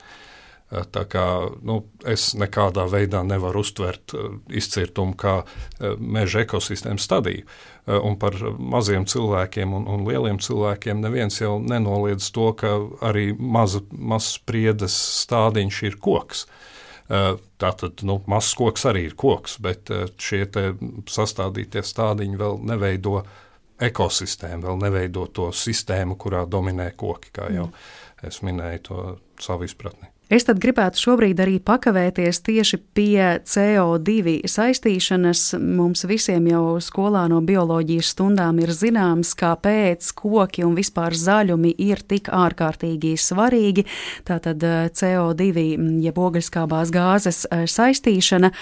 [0.69, 1.25] Eh, tā kā
[1.65, 7.47] nu, es nekādā veidā nevaru uztvert uh, izcirtumu kā uh, meža ekosistēmas stadiju.
[7.89, 12.75] Uh, un par maziem cilvēkiem un, un lieliem cilvēkiem neviens jau nenoliedz to, ka
[13.09, 16.45] arī maza, mazs priedes stādiņš ir koks.
[17.09, 19.89] Tātad nu, mazs koks arī ir koks, bet
[20.21, 20.43] šie
[21.09, 23.23] sastādītie stādiņi vēl neveido
[23.81, 27.89] ekosistēmu, vēl neveido to sistēmu, kurā dominē koki, kā jau mm.
[28.29, 29.09] es minēju to
[29.41, 30.11] savu izpratni.
[30.29, 35.55] Es tad gribētu šobrīd arī pakavēties tieši pie CO2 saistīšanas.
[35.57, 42.03] Mums visiem jau skolā no bioloģijas stundām ir zināms, kāpēc koki un vispār zaļumi ir
[42.05, 43.87] tik ārkārtīgi svarīgi.
[44.29, 45.65] Tātad eh, CO2,
[46.05, 48.53] jeb ogļskābās gāzes eh, saistīšana.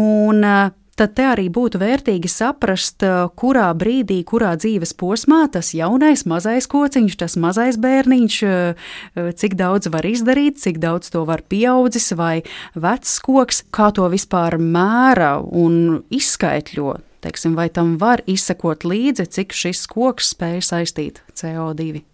[0.00, 5.72] Un eh, tad te arī būtu vērtīgi saprast, eh, kurā brīdī, kurā dzīves posmā tas
[5.76, 8.74] jaunais mazais kociņš, tas mazais bērniņš, eh,
[9.16, 12.42] eh, cik daudz var izdarīt, cik daudz to var pieaudzis vai
[12.74, 17.00] vecs koks, kā to vispār mēra un izskaitļo.
[17.20, 22.04] Teiksim, vai tam var izsekot līdzi, cik šis koks spēj saistīt CO2?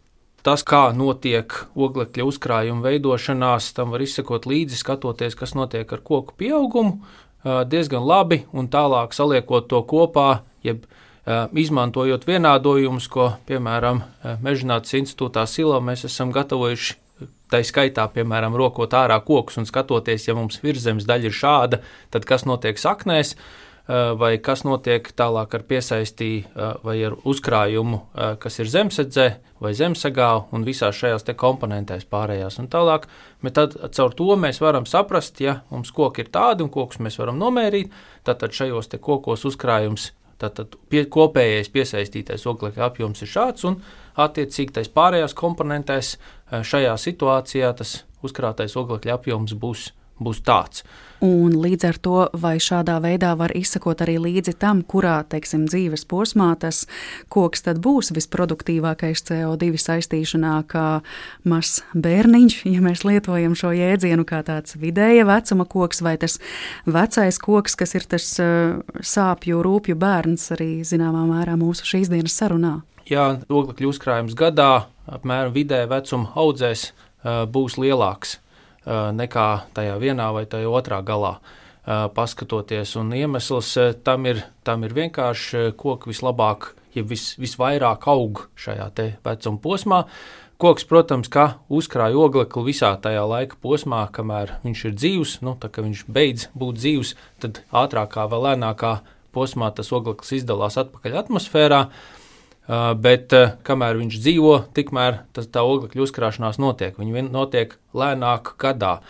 [0.43, 6.35] Tas, kā notiek oglekļa uzkrājuma veidošanās, tam var izsekot līdzi, skatoties, kas notiek ar koku
[6.35, 6.99] pieaugumu
[7.45, 10.87] diezgan labi, un tālāk saliekot to kopā, jeb
[11.55, 14.03] izmantojot vienādojumus, ko piemēram
[14.43, 16.99] Mežģinātnes institūtā Silo mēs esam gatavojuši.
[17.53, 22.25] Tā skaitā, piemēram, rokot ārā kokus un skatoties, ja mums virsmas daļa ir šāda, tad
[22.25, 23.35] kas notiek saknēs.
[23.89, 26.45] Vai kas notiek tālāk ar piesaistī
[26.85, 27.99] vai ar uzkrājumu,
[28.39, 29.27] kas ir zemesedzē
[29.63, 32.59] vai zemesagā un visās šajās komponentēs pārējās.
[32.63, 33.09] Un tālāk,
[33.43, 37.19] bet tad caur to mēs varam saprast, ja mums koki ir tādi un kokus mēs
[37.19, 37.93] varam nomērīt,
[38.25, 40.13] tad, šajos kokos uzkrājums.
[40.43, 43.77] Tātad pie, kopējais piesaistītais oglekļa apjoms ir šāds, un
[44.19, 46.17] attiecīgi tais pārējās komponentēs
[46.51, 49.93] šajā situācijā tas uzkrātais oglekļa apjoms būs,
[50.27, 50.85] būs tāds.
[51.23, 56.03] Un līdz ar to, vai šādā veidā var izsekot arī līdzi tam, kurā, teiksim, dzīves
[56.11, 56.81] posmā tas
[57.31, 60.87] koks tad būs visproduktīvākais CO2 saistīšanā, kā
[61.47, 66.41] mazs bērniņš, ja mēs lietojam šo jēdzienu kā tāds vidēja vecuma koks, vai tas
[66.91, 72.35] vecais koks, kas ir tas uh, sāpju, rūpju bērns arī zināmā mērā mūsu šīs dienas
[72.35, 72.81] sarunā.
[73.07, 78.41] Jā, oglekļu uzkrājums gadā apmēram vidēja vecuma audzēs uh, būs lielāks
[78.87, 81.39] nekā tajā vienā vai tajā otrā galā.
[81.83, 83.73] Paskatoties, un iemesls
[84.07, 88.87] tam ir, tam ir vienkārši koks vislabāk, ja vis, visvairāk aug šajā
[89.25, 90.05] vecuma posmā.
[90.63, 95.33] Koks, protams, ka uzkrāja oglekli visā tajā laika posmā, kamēr viņš ir dzīvs.
[95.43, 99.01] Nu, tā kā viņš beidz būt dzīvs, tad ātrākā vai lēnākā
[99.35, 101.83] posmā tas ogleklis izdalās atpakaļ atmosfērā.
[101.83, 102.22] Uh,
[102.69, 106.99] bet uh, kamēr viņš dzīvo, tikmēr tas, tā oglekļa uzkrāšanās notiek.
[106.99, 109.01] Viņa notiek lēnāk gadā.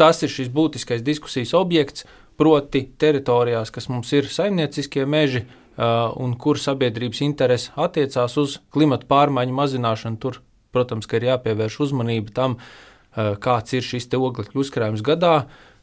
[0.00, 2.06] Tas ir šis būtiskais diskusijas objekts,
[2.40, 9.06] proti, teritorijās, kas mums ir saimnieciskie meži uh, un kur sabiedrības interese attiecās uz klimatu
[9.12, 10.18] pārmaiņu mazināšanu.
[10.22, 10.40] Tur,
[10.72, 12.56] protams, ir jāpievērš uzmanība tam,
[13.12, 15.34] kāds ir šis oglekļa uzkrājums gadā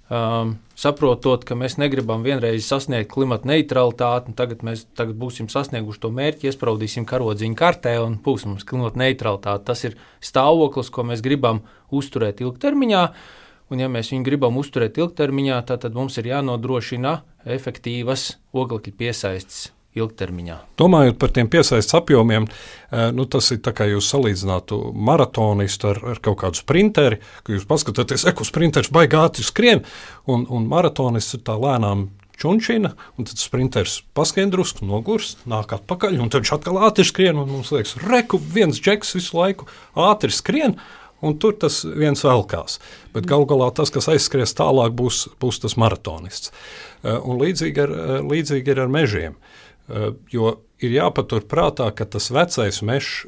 [0.10, 6.12] um, saprotot, ka mēs negribam vienreiz sasniegt klimata neutralitāti, tagad mēs tagad būsim sasnieguši to
[6.19, 9.65] mērķi, iespraudīsim karodziņu kartē un būs mums klimata neutralitāte.
[9.72, 13.04] Tas ir stāvoklis, ko mēs gribam uzturēt ilgtermiņā.
[13.69, 20.58] Un, ja mēs viņu gribam uzturēt ilgtermiņā, tad mums ir jānodrošina efektīvas oglekļa piesaistes ilgtermiņā.
[20.80, 26.02] Domājot par tiem piesaistes apjomiem, eh, nu, tas ir tā kā jūs salīdzinātu maratonistu ar,
[26.13, 29.84] ar kaut kādu sprinteri, ka jūs paskatāties, ka sprinteris baigā ātri skrien,
[30.28, 36.21] un, un maratonists ir tā lēnām čunčina, un tad sprinteris paskrien drusku, nogurs, nāk atpakaļ,
[36.21, 40.32] un tad viņš atkal ātri skrien, un mums liekas, reku, viens džeks visu laiku ātri
[40.34, 40.80] skrien.
[41.19, 42.78] Un tur tas viens velkās.
[43.12, 46.54] Bet galu galā tas, kas aizskries tālāk, būs, būs tas maratonists.
[47.04, 49.36] Eh, un līdzīgi ar, eh, līdzīgi ir ar mežiem.
[49.36, 49.59] Uh,
[50.32, 53.28] jo ir jāpatur prātā, ka tas vecais mežs,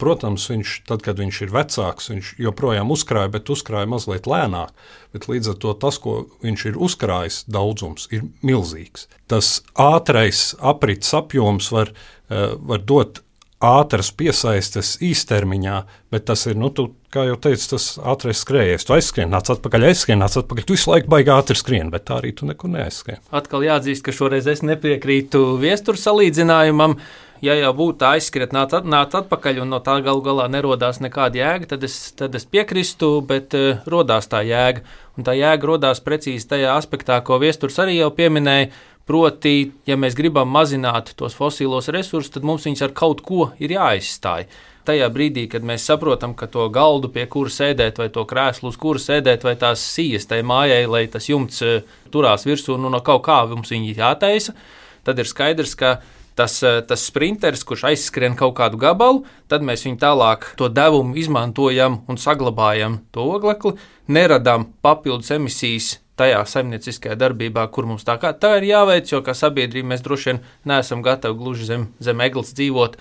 [0.00, 4.72] protams, viņš, tad, kad viņš ir vecāks, viņš joprojām uzkrāja, bet uzkrāja mazliet lēnāk.
[5.12, 9.10] Bet līdz ar to tas, ko viņš ir uzkrājis, daudzums ir milzīgs.
[9.30, 11.92] Tas ātrais aprits apjoms var,
[12.30, 13.20] eh, var dot
[13.60, 15.76] ātras piesaistes īstermiņā,
[16.12, 18.86] bet tas ir, nu, tu, kā jau teicu, tas ātrais skrējies.
[18.88, 20.64] Tu aizskrien, nāc atpakaļ, aizskrien, nāc atpakaļ.
[20.64, 23.20] Tu visu laiku baigi ātri skrien, bet tā arī tu nekur neaizskrien.
[23.36, 26.96] Atkal jāatzīst, ka šoreiz es nepiekrītu viesturu salīdzinājumam.
[27.44, 31.40] Ja jau būtu aizskriet, nāc, at, nāc atpakaļ, un no tā galu galā nerodās nekāda
[31.40, 34.84] jēga, tad es, tad es piekrīstu, bet uh, rodās tā jēga.
[35.16, 38.68] Un tā jēga rodās precīzi tajā aspektā, ko viesturs arī jau pieminēja
[39.10, 43.72] Proti, ja mēs gribam mazināt tos fosilos resursus, tad mums viņus ar kaut ko ir
[43.74, 44.44] jāizstāj.
[44.86, 48.78] Tajā brīdī, kad mēs saprotam, ka to galdu, pie kura sēdēt, vai to krēslu, uz
[48.78, 51.80] kura sēdēt, vai tās sijas tai mājai, lai tas jumts eh,
[52.14, 54.54] turās virsū, nu no kaut kā mums viņi jātaisa,
[55.02, 55.96] tad ir skaidrs, ka
[56.38, 61.18] tas, eh, tas sprinteris, kurš aizskrien kaut kādu gabalu, tad mēs viņu tālāk to devumu
[61.18, 63.74] izmantojam un saglabājam to oglekli,
[64.06, 69.34] neradām papildus emisijas tajā saimnieciskajā darbībā, kur mums tā, kā, tā ir jāveic, jo kā
[69.36, 72.98] sabiedrība mēs droši vien neesam gatavi gluži zem, zem eglis dzīvot.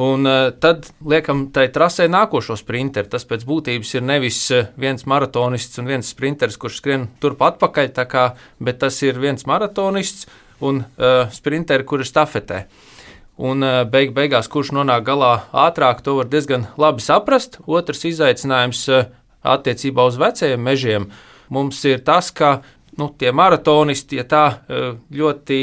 [0.00, 3.10] Un uh, tad liekam tai trasē nākošo sprinteru.
[3.12, 7.90] Tas pēc būtības ir nevis uh, viens maratonists un viens sprinteris, kurš skrien turp atpakaļ,
[8.08, 8.30] kā,
[8.62, 10.30] bet tas ir viens maratonists
[10.64, 12.62] un uh, sprinteri, kuri stafetē.
[13.40, 15.34] Un uh, beig beigās, kurš nonāk galā
[15.66, 17.60] ātrāk, to var diezgan labi saprast.
[17.68, 19.10] Otrs izaicinājums uh,
[19.44, 22.60] attiecībā uz vecajiem mežiem uh, mums ir tas, ka
[22.98, 24.82] nu, tie maratonisti, ja tā e,
[25.14, 25.60] ļoti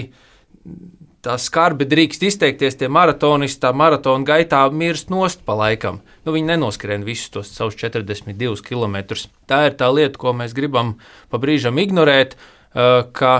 [1.27, 5.99] tā skarbi drīkst izteikties, tie maratonisti tā maratona gaitā mirst nost pa laikam.
[6.23, 8.99] Nu, viņi nenoskrien visus tos savus 42 km.
[9.49, 10.95] Tā ir tā lieta, ko mēs gribam
[11.31, 13.33] pa brīžam ignorēt, e, ka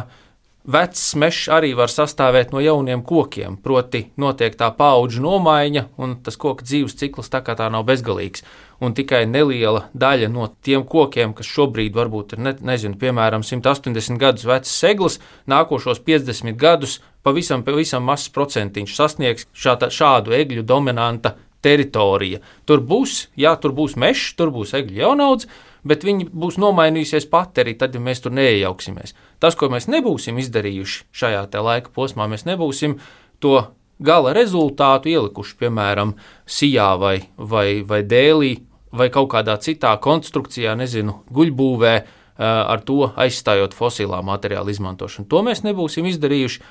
[0.68, 3.58] vecs mežs arī var sastāvēt no jauniem kokiem.
[3.64, 8.44] Proti, notiek tā paudžu nomaiņa, un tas koka dzīves cikls tā kā tā nav bezgalīgs
[8.84, 14.20] un tikai neliela daļa no tiem kokiem, kas šobrīd varbūt ir, ne, nezinu, piemēram, 180
[14.22, 21.36] gadus vecs seglis, nākošos 50 gadus pavisam, pavisam mazs procentiņš sasniegs šāda, šādu egļu dominanta
[21.66, 22.44] teritorija.
[22.70, 25.50] Tur būs, jā, tur būs mežs, tur būs egļu jaunauds,
[25.88, 29.16] bet viņi būs nomainījusies pati arī tad, ja mēs tur neiejauksimies.
[29.44, 33.00] Tas, ko mēs nebūsim izdarījuši šajā laika posmā, mēs nebūsim
[33.44, 33.56] to
[34.00, 38.54] gala rezultātu ielikuši, piemēram, sijā vai, vai, vai dēlī
[38.98, 41.96] vai kaut kādā citā konstrukcijā, nezinu, guļbūvē,
[42.38, 45.28] ar to aizstājot fosilā materiālu izmantošanu.
[45.30, 46.62] To mēs nebūsim izdarījuši.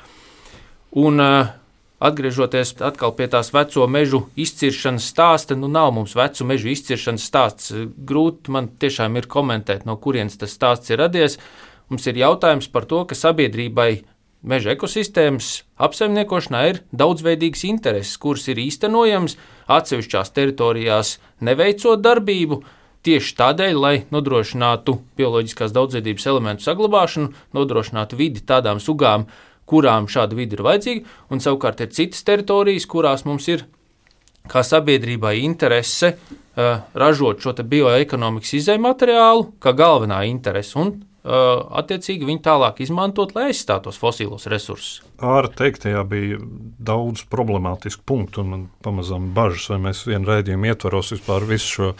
[1.02, 1.20] Un,
[1.96, 7.72] Atgriežoties atkal pie tās veco mežu izciršanas stāsta, nu nav mums vecu mežu izciršanas stāsts.
[7.96, 11.38] Grūti man tiešām ir komentēt, no kurienes tas stāsts ir radies.
[11.88, 14.04] Mums ir jautājums par to, ka sabiedrībai
[14.44, 19.38] meža ekosistēmas apsaimniekošanā ir daudzveidīgas intereses, kuras ir īstenojamas
[19.72, 22.60] atsevišķās teritorijās, neveicot darbību.
[23.06, 29.28] Tieši tādēļ, lai nodrošinātu bioloģiskās daudzveidības elementu saglabāšanu, nodrošinātu vidi tādām sugām,
[29.66, 33.66] kurām šāda vide ir vajadzīga, un savukārt ir citas teritorijas, kurās mums ir
[34.50, 42.28] kā sabiedrībai interese uh, ražot šo bioekonomikas izēju materiālu, kā galvenā interese, un uh, attiecīgi
[42.28, 45.02] viņi tālāk izmantot, lai aizstātos fosilos resursus.
[45.18, 46.40] Ārā teiktajā bija
[46.78, 51.92] daudz problemātisku punktu, un man pamazām bažas, vai mēs vienu raidījumu ietvaros vispār visu šo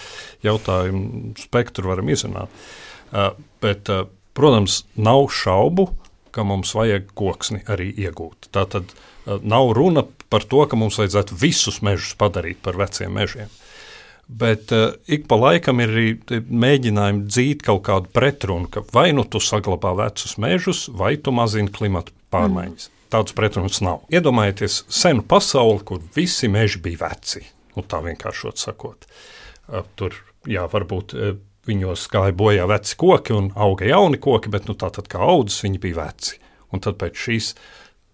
[0.47, 2.67] jautājumu spektru varam izrunāt.
[3.11, 3.91] Uh, bet,
[4.37, 5.91] protams, nav šaubu,
[6.37, 8.51] ka mums vajag koksni arī iegūt.
[8.55, 13.15] Tā tad uh, nav runa par to, ka mums vajadzētu visus mežus padarīt par veciem
[13.17, 13.53] mežiem.
[14.27, 19.25] Bet uh, ik pa laikam ir arī mēģinājumi dzīt kaut kādu pretrunu, ka vai nu
[19.25, 22.89] tu saglabā vecus mežus, vai tu mazini klimata pārmaiņas.
[22.89, 23.03] Mm.
[23.15, 24.03] Tāds pretruns nav.
[24.11, 27.45] Iedomājieties senu pasauli, kur visi meži bija veci.
[27.77, 29.07] Nu, tā vienkāršot sakot.
[29.71, 30.19] Uh, tur,
[30.51, 31.37] jā, varbūt uh,
[31.67, 35.83] Viņos gāja bojā veci koki un auga jauni koki, bet nu, tātad kā audzes viņi
[35.83, 36.39] bija veci.
[36.75, 37.53] Un tad pēc šīs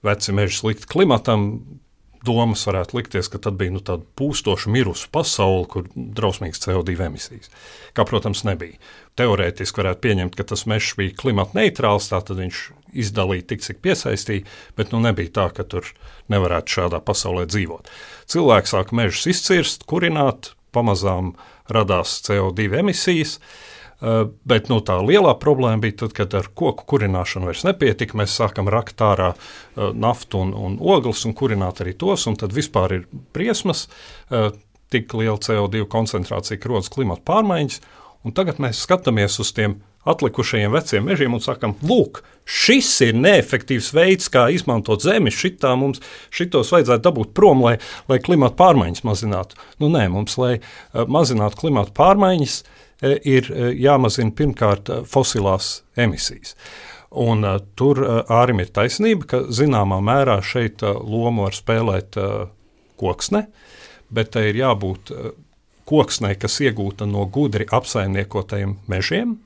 [0.07, 1.51] veci meži slikti klimatam,
[2.27, 7.51] domas varētu likties, ka tad bija nu, tāda pūstoša, mirusa pasaule, kur drausmīgas CO2 emisijas.
[7.97, 8.79] Kā, protams, nebija.
[9.19, 12.63] Teorētiski varētu pieņemt, ka tas mežs bija klimata neitrāls, tātad viņš
[13.05, 14.47] izdalīja tik, cik piesaistīja,
[14.79, 15.89] bet nu, nebija tā, ka tur
[16.33, 17.91] nevarētu šādā pasaulē dzīvot.
[18.33, 21.35] Cilvēks sāk mežus izcirst, kurināt, pamazām
[21.71, 23.39] radās CO2 emisijas.
[24.03, 28.19] Uh, bet nu, tā lielā problēma bija tad, kad ar koku kurināšanu vairs nepietika.
[28.19, 32.55] Mēs sākam rakt ārā uh, naftu un, un ogles un kurināt arī tos, un tad
[32.57, 33.87] vispār ir briesmas,
[34.35, 34.51] uh,
[34.91, 37.79] tik liela CO2 koncentrācija, ka rodas klimata pārmaiņas.
[38.27, 43.93] Un tagad mēs skatāmies uz tiem atlikušajiem veciem mežiem un sakam, lūk, šis ir neefektīvs
[43.95, 45.31] veids, kā izmantot zemi.
[45.35, 46.03] Šitā mums
[46.35, 47.77] šitos vajadzētu dabūt prom, lai,
[48.11, 49.59] lai klimata pārmaiņas mazinātu.
[49.83, 56.57] Nu, nē, mums, lai uh, mazinātu klimata pārmaiņas, uh, ir uh, jāmazina pirmkārt fosilās emisijas.
[57.13, 62.19] Un, uh, tur uh, Ārim ir taisnība, ka zināmā mērā šeit uh, lomu var spēlēt
[62.19, 62.51] uh,
[62.99, 63.47] koksne,
[64.13, 65.33] bet tai ir jābūt uh,
[65.89, 69.37] koksnei, kas iegūta no gudri apsaimniekotajiem mežiem,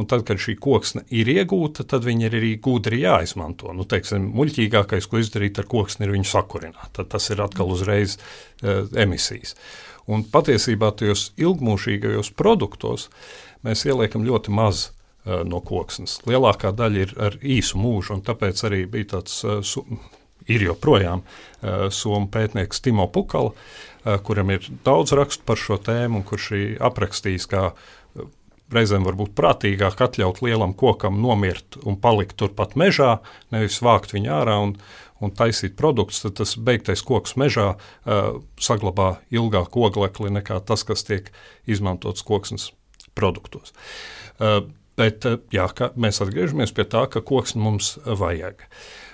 [0.00, 3.74] Un tad, kad šī koksne ir iegūta, tad viņa ir arī gudri jāizmanto.
[3.76, 6.94] Nu, teiksim, muļķīgākais, ko izdarīt ar koksni, ir viņu sakurināt.
[6.96, 9.52] Tad tas ir atkal uzreiz uh, emisijas.
[10.08, 13.10] Un patiesībā tajos ilgmūžīgajos produktos
[13.66, 16.22] mēs ieliekam ļoti maz uh, no koksnes.
[16.24, 19.42] Lielākā daļa ir ar īsu mūžu, un tāpēc arī bija tāds.
[19.44, 19.84] Uh, su,
[20.50, 26.18] ir joprojām uh, somu pētnieks Timo Pukala, uh, kuram ir daudz rakstu par šo tēmu,
[26.18, 27.68] un kurš ir aprakstījis, kā
[28.74, 33.16] reizēm var būt prātīgāk atļaut lielam kokam nomirt un palikt turpat mežā,
[33.54, 34.76] nevis vākt viņu ārā un,
[35.22, 36.22] un taisīt produktus.
[36.24, 41.30] Tad tas beigtais koks mežā uh, saglabā ilgāku oglekli nekā tas, kas tiek
[41.70, 42.70] izmantots koksnes
[43.18, 43.74] produktos.
[44.38, 44.64] Uh,
[45.00, 48.66] bet uh, jā, mēs atgriežamies pie tā, ka koksni mums vajag.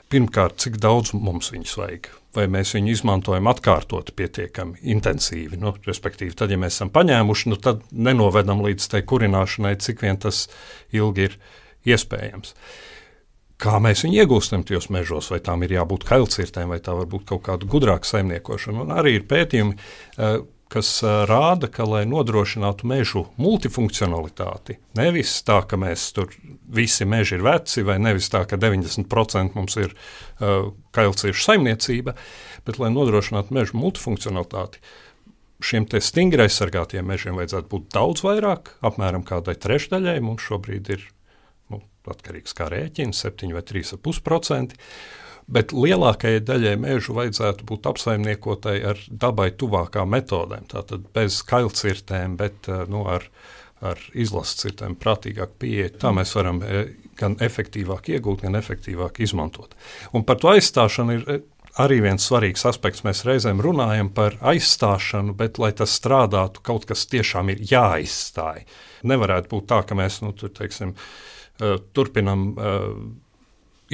[0.08, 2.08] Pirmkārt, cik daudz mums viņus vajag?
[2.36, 5.58] Vai mēs viņu izmantojam atkārtot pietiekami intensīvi.
[5.60, 10.20] Nu, respektīvi, tad, ja mēs esam paņēmuši, nu, tad nenovedam līdz tai kurināšanai, cik vien
[10.20, 10.46] tas
[10.94, 11.38] ilgi ir
[11.88, 12.54] iespējams.
[13.58, 17.24] Kā mēs viņu iegūstam tajos mežos, vai tām ir jābūt kailcirtēm, vai tā var būt
[17.32, 18.84] kaut kāda gudrāka saimniekošana.
[18.84, 20.38] Un arī ir pētījumi, uh,
[20.72, 20.90] kas
[21.28, 26.33] rāda, ka, lai nodrošinātu mežu multifunkcionalitāti, nevis tā, ka mēs tur
[26.68, 32.14] visi meži ir veci, vai nevis tā, ka 90% mums ir uh, kailciešu saimniecība,
[32.68, 34.82] bet lai nodrošinātu mežu multifunkcionalitāti.
[35.64, 40.20] Šiem stingri aizsargātiem mežiem vajadzētu būt daudz vairāk, apmēram kādai trešdaļai.
[40.22, 41.07] Mums šobrīd ir
[41.72, 44.78] nu, atkarīgs kā rēķins, 7 vai 3,5%.
[45.49, 50.66] Bet lielākajai daļai mežu vajadzētu būt apsaimniekotai ar dabai tuvākām metodēm.
[50.68, 53.24] Tātad bez kailcirtēm, bet eh, nu, ar,
[53.80, 55.94] ar izlases cirtēm, prātīgāk pieeja.
[56.05, 59.72] Tā mēs varam eh, gan efektīvāk iegūt, gan efektīvāk izmantot.
[60.12, 61.40] Un par to aizstāšanu ir eh,
[61.80, 63.07] arī viens svarīgs aspekts.
[63.09, 68.66] Mēs reizēm runājam par aizstāšanu, bet, lai tas strādātu, kaut kas tiešām ir jāizstāj.
[69.09, 70.92] Nevarētu būt tā, ka mēs nu, tur, teiksim,
[71.96, 72.51] turpinam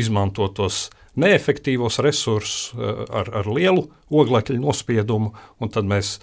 [0.00, 0.82] izmantot tos
[1.20, 6.16] neefektīvos resursus uh, ar, ar lielu oglekļa nospiedumu, un tad mēs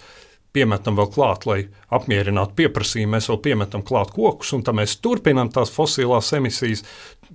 [0.52, 1.60] piemetam vēl klāt, lai
[1.94, 6.84] apmierinātu pieprasījumu, mēs vēl piemetam klāt kokus, un tā mēs turpinām tās fosilās emisijas.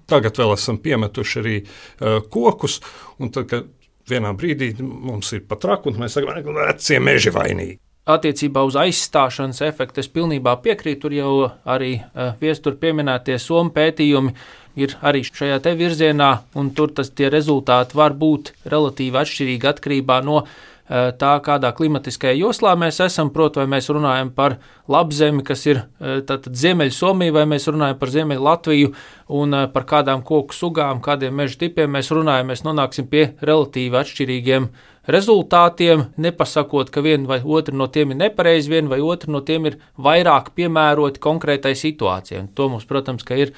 [0.07, 2.79] Tagad vēl esam piemetuši arī uh, kokus,
[3.17, 3.73] un tad, kad
[4.07, 7.79] vienā brīdī mums ir pat raku, un mēs sakām, ka vecie meži vainīgi.
[8.07, 11.01] Attiecībā uz aizstāšanas efektu es pilnībā piekrītu.
[11.03, 11.33] Tur jau
[11.67, 14.31] arī uh, viestur pieminētie somu pētījumi
[14.77, 20.43] ir arī šajā virzienā, un tur tas tie rezultāti var būt relatīvi atšķirīgi atkarībā no
[20.87, 24.53] Eh, tā, kādā klimatiskajā joslā mēs esam, proti, vai mēs runājam par
[24.87, 26.21] labzemi, kas ir eh,
[26.61, 28.93] Ziemeļsomija, vai mēs runājam par Ziemeļ Latviju
[29.35, 34.69] un par kādām koku sugām, kādiem meža tipiem mēs runājam, mēs nonāksim pie relatīvi atšķirīgiem
[35.07, 39.69] rezultātiem, nepasakot, ka viena vai otra no tiem ir nepareizi, viena vai otra no tiem
[39.71, 42.43] ir vairāk piemēroti konkrētai situācijai.
[42.45, 43.53] Un to mums, protams, ir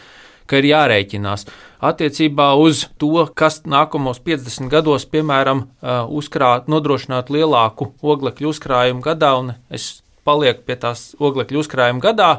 [0.50, 1.46] ka ir jārēķinās.
[1.86, 5.68] Attiecībā uz to, kas nākamos 50 gados, piemēram,
[6.10, 12.32] uzkrāt, nodrošināt lielāku oglekļu uzkrājumu gadā, un es palieku pie tās oglekļu uzkrājuma gadā,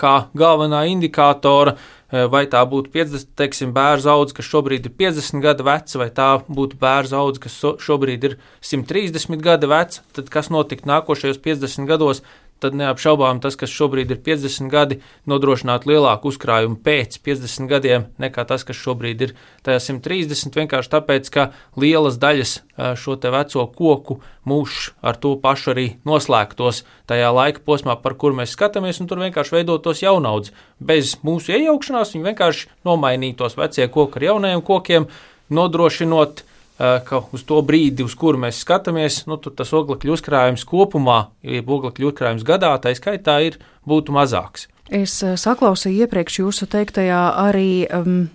[0.00, 1.76] kā galvenā indikātora,
[2.30, 6.28] vai tā būtu 50, teiksim, bērnu audzes, kas šobrīd ir 50 gadu veca, vai tā
[6.46, 12.22] būtu bērnu audzes, kas šobrīd ir 130 gadu veca, tad kas notiks nākošajos 50 gados,
[12.62, 18.44] tad neapšaubām tas, kas šobrīd ir 50 gadi, nodrošināt lielāku uzkrājumu pēc 50 gadiem nekā
[18.48, 19.34] tas, kas šobrīd ir
[19.66, 20.54] 130.
[20.54, 21.48] Vienkārši tāpēc, ka
[21.80, 22.54] lielas daļas
[23.00, 28.40] šo te veco koku mūžs ar to pašu arī noslēgtos tajā laika posmā, par kuru
[28.40, 30.54] mēs skatāmies, un tur vienkārši veidotos jaunaudz.
[30.80, 35.08] Bez mūsu iejaukšanās viņi vienkārši nomainītos vecie koki ar jaunajiem kokiem,
[35.54, 36.44] nodrošinot
[36.78, 42.10] ka uz to brīdi, uz kuru mēs skatāmies, nu, tas oglekļu uzkrājums kopumā, jeb oglekļu
[42.10, 44.68] uzkrājums gadā, tā skaitā ir būtu mazāks.
[44.92, 48.26] Es saklausīju iepriekš jūsu teiktajā arī um,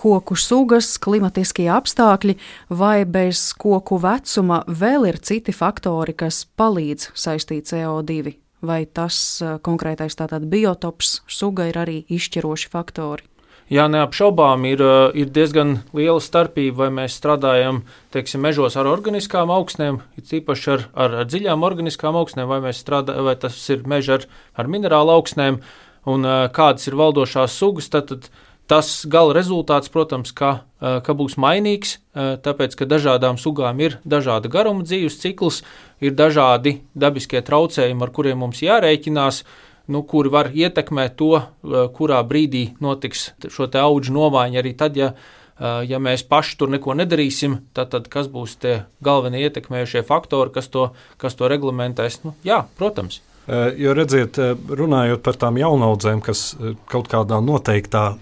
[0.00, 2.36] koku sugas, klimatiskie apstākļi,
[2.72, 8.34] vai bez koku vecuma vēl ir citi faktori, kas palīdz saistīt CO2,
[8.64, 13.29] vai tas konkrētais tātad biotops suga ir arī izšķiroši faktori?
[13.70, 19.46] Jā, neapšaubām ir, eh, ir diezgan liela starpība, vai mēs strādājam teiksim, mežos ar organiskām
[19.46, 24.26] augsnēm, īpaši ar, ar, ar dziļām organiskām augsnēm, vai, strādā, vai tas ir mežs ar,
[24.58, 25.60] ar minerālu augsnēm,
[26.04, 27.88] un eh, kādas ir valdošās sugas.
[27.88, 28.28] Tad, tad
[28.66, 34.50] tas gala rezultāts, protams, ka, eh, ka būs mainīgs, tāpēc ka dažādām sugām ir dažāda
[34.50, 35.62] garuma dzīves cikls,
[36.00, 39.44] ir dažādi dabiskie traucējumi, ar kuriem mums jārēķinās
[39.86, 44.62] nu, kuri var ietekmēt to, eh, kurā brīdī notiks šo augu nomaiņa.
[44.62, 45.12] Arī tad, ja,
[45.58, 50.52] eh, ja mēs paši tur neko nedarīsim, tad, tad kas būs tie galvenie ietekmējušie faktori,
[50.52, 52.24] kas to, kas to reglamentēs?
[52.24, 53.20] Nu, jā, protams.
[53.48, 54.36] Eh, jo redziet,
[54.68, 56.56] runājot par tām jaunaudzēm, kas
[56.86, 58.18] kaut kādā noteiktā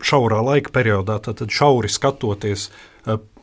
[0.00, 2.70] šaurā laika periodā, tad šauri skatoties,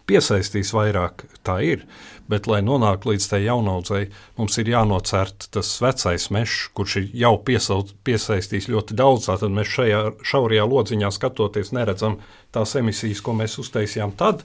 [0.07, 1.25] piesaistīs vairāk.
[1.45, 1.83] Tā ir.
[2.27, 7.37] Bet, lai nonāktu līdz tai jaunaudzei, mums ir jānocērt tas vecais mežs, kurš ir jau
[7.47, 9.29] piesauc, piesaistījis ļoti daudz.
[9.29, 12.19] Tad mēs šajā šaurajā lodziņā skatoties, neredzam
[12.55, 14.43] tās emisijas, ko mēs uztaisījām tad.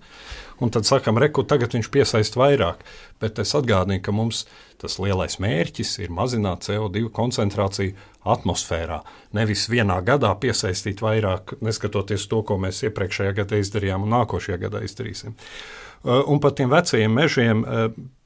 [0.63, 2.85] Un tad sakām, reku, tagad viņš piesaista vairāk.
[3.23, 4.45] Bet es atgādinu, ka mums
[4.79, 7.97] tas lielais mērķis ir mazināt CO2 koncentrāciju
[8.31, 9.01] atmosfērā.
[9.35, 14.83] Nevis vienā gadā piesaistīt vairāk, neskatoties to, ko mēs iepriekšējā gadā izdarījām un nākošajā gadā
[14.87, 15.35] izdarīsim.
[16.05, 17.65] Un par tiem vecajiem mežiem.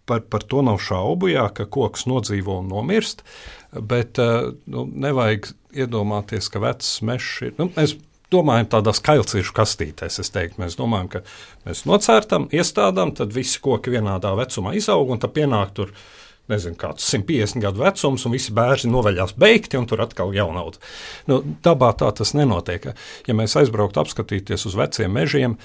[0.06, 3.24] Par, par to nav šaubu, jā, ka koks nodzīvo un nomirst,
[3.74, 4.20] bet
[4.70, 7.56] nu, nevajag iedomāties, ka vecs mežs ir.
[7.58, 7.96] Nu, mēs
[8.32, 10.20] domājam, tādās kailcīšu kastītēs.
[10.34, 11.24] Teiktu, mēs domājam, ka
[11.66, 15.96] mēs nocērtam, iestādām, tad visi koki vienādā vecumā izaug un tad pienāk tur.
[16.46, 20.78] Nezinu, kāds 150 gadu vecums, un visi bērni noveļās beigti, un tur atkal ir jaunaudze.
[21.26, 22.86] Nu, dabā tā tas nenotiek.
[23.26, 25.56] Ja mēs aizbrauktu apskatīties uz veciem mežiem,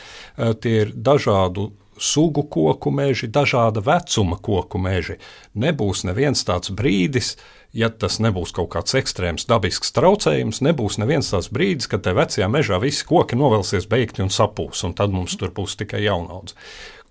[0.65, 1.67] tie ir dažādu
[2.01, 5.19] sugu koku meži, dažāda vecuma koku meži.
[5.53, 7.35] Nebūs neviens tāds brīdis,
[7.77, 12.49] ja tas nebūs kaut kāds ekstrēms dabisks traucējums, nebūs neviens tāds brīdis, kad te vecajā
[12.51, 16.57] mežā visi koki novelsies beigti un sapūs, un tad mums tur būs tikai jaunaudze.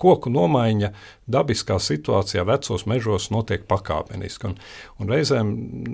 [0.01, 0.95] Koku nomaiņa
[1.29, 4.49] dabiskā situācijā vecos mežos notiek pakāpeniski.
[4.49, 4.55] Un,
[4.97, 5.51] un reizēm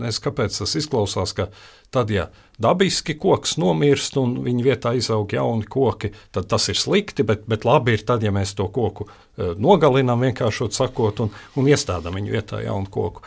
[0.07, 1.49] es kāpēc tas izklausās, ka
[1.91, 2.29] tad, ja
[2.63, 7.67] dabiski koks nomirst un viņa vietā izaug jauni koki, tad tas ir slikti, bet, bet
[7.69, 12.35] labi ir tad, ja mēs to koku uh, nogalinām, vienkāršot sakot, un, un iestādām viņu
[12.37, 13.25] vietā jaunu koku.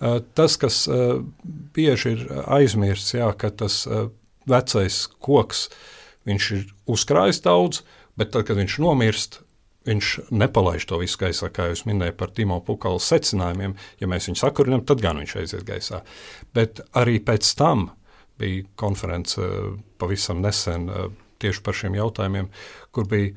[0.00, 1.20] Uh, tas, kas uh,
[1.76, 3.82] bieži ir aizmirsts, jā, ka tas
[4.48, 5.68] vecais koks,
[6.26, 7.84] ir uzkrājis daudz,
[8.18, 9.40] bet tad, kad viņš nomirst,
[9.88, 13.76] viņš nepalaiž to visu gaisā, kā jūs minējāt par Timo Pukalu secinājumiem.
[14.00, 16.02] Ja mēs viņu sakurinām, tad gan viņš aiziet gaisā.
[16.56, 17.88] Bet arī pēc tam
[18.40, 19.44] bija konference
[20.00, 20.88] pavisam nesen
[21.40, 22.50] tieši par šiem jautājumiem,
[22.92, 23.34] kur bija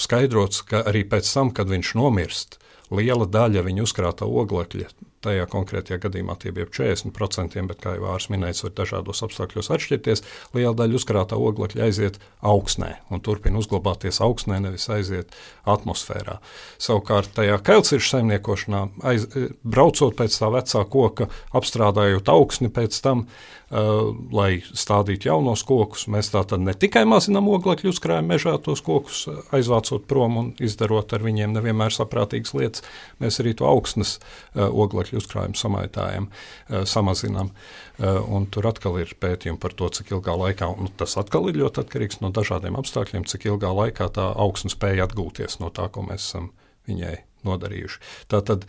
[0.00, 2.60] skaidrots, ka arī pēc tam, kad viņš nomirst,
[2.94, 4.90] liela daļa viņa uzkrātā oglekļa
[5.20, 10.22] Tajā konkrētajā gadījumā tie bija 40%, bet, kā jau Vārs minēja, var dažādos apstākļos atšķirties.
[10.56, 15.36] Liela daļa uzkrātā oglekļa aiziet augsnē un turpina uzglabāties augsnē, nevis aiziet
[15.68, 16.38] atmosfērā.
[16.80, 19.28] Savukārt, tajā kailciršu saimniekošanā, aiz,
[19.60, 21.28] braucot pēc tā vecā koka,
[21.60, 26.08] apstrādājot augsni pēc tam, Uh, lai stādītu jaunos kokus.
[26.10, 31.14] Mēs tā tad ne tikai mazinām oglekļu uzkrājumu mežā, tos kokus aizvācot prom un izdarot
[31.14, 32.84] ar viņiem nevienmēr saprātīgas lietas,
[33.22, 36.28] mēs arī to augstnes uh, oglekļu uzkrājumu samaitājam,
[36.68, 37.54] samazinām.
[38.00, 41.84] Un tur atkal ir pētījumi par to, cik ilgā laikā, un tas atkal ir ļoti
[41.84, 46.30] atkarīgs no dažādiem apstākļiem, cik ilgā laikā tā augsne spēja atgūties no tā, ko mēs
[46.30, 46.54] esam
[46.88, 48.02] viņai nodarījuši.
[48.30, 48.66] Tā tad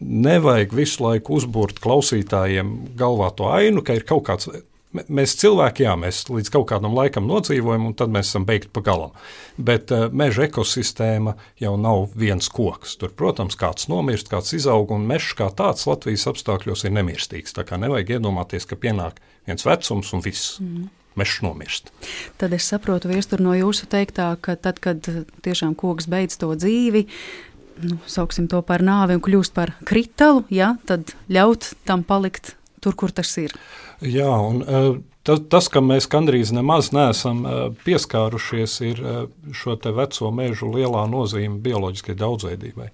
[0.00, 4.50] nevajag visu laiku uzbūrt klausītājiem galvā to ainu, ka ir kaut kāds.
[4.92, 8.82] Mēs cilvēki, jā, mēs līdz kaut kādam laikam nodzīvojam, un tad mēs esam beigti pa
[8.84, 9.14] galam.
[9.56, 11.32] Bet uh, meža ekosistēma
[11.62, 12.98] jau nav viens koks.
[13.00, 17.56] Tur, protams, kāds nomirst, kāds izaug, un mežs kā tāds Latvijas apstākļos ir nemirstīgs.
[17.56, 20.58] Tā kā nevajag iedomāties, ka pienāk viens vecums un viss.
[20.60, 21.92] Mm mežs nomirst.
[22.40, 25.04] Tad es saprotu, viestur no jūsu teiktā, ka tad, kad
[25.44, 27.06] tiešām koks beidz to dzīvi,
[27.82, 32.96] nu, sauksim to par nāvi un kļūst par kritalu, ja, tad ļaut tam palikt tur,
[32.98, 33.54] kur tas ir.
[34.02, 39.22] Jā, un uh, tas, tas, kam mēs gandrīz nemaz neesam uh, pieskārušies, ir uh,
[39.54, 42.90] šo veco mežu lielā nozīme bioloģiskai daudzveidībai.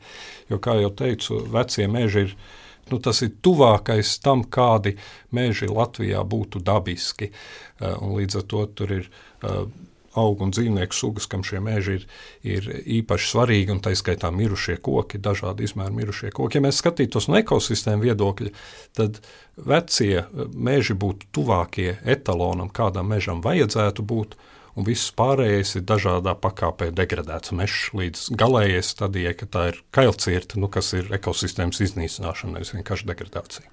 [0.52, 2.38] Jo, kā jau teicu, vecie meži ir.
[2.88, 4.94] Nu, tas ir tuvākais tam, kādi
[5.36, 7.26] meži Latvijā būtu dabiski.
[7.84, 9.10] Līdz ar to tur ir
[10.18, 12.06] augu un dzīvnieku sugas, kam šie meži ir,
[12.42, 16.58] ir īpaši svarīgi, un tā skaitā mirušie koki, dažādi izmēri mirušie koki.
[16.58, 18.52] Ja mēs skatītos no ekosistēmu viedokļa,
[18.98, 19.22] tad
[19.56, 24.38] vecie meži būtu tuvākie etalonam, kādam mežam vajadzētu būt
[24.78, 30.60] un viss pārējais ir dažādā pakāpē degradēts mežs līdz galējai stadijai, ka tā ir kailcirta,
[30.62, 33.66] nu, kas ir ekosistēmas iznīcināšana, nevis vienkārši degradācija.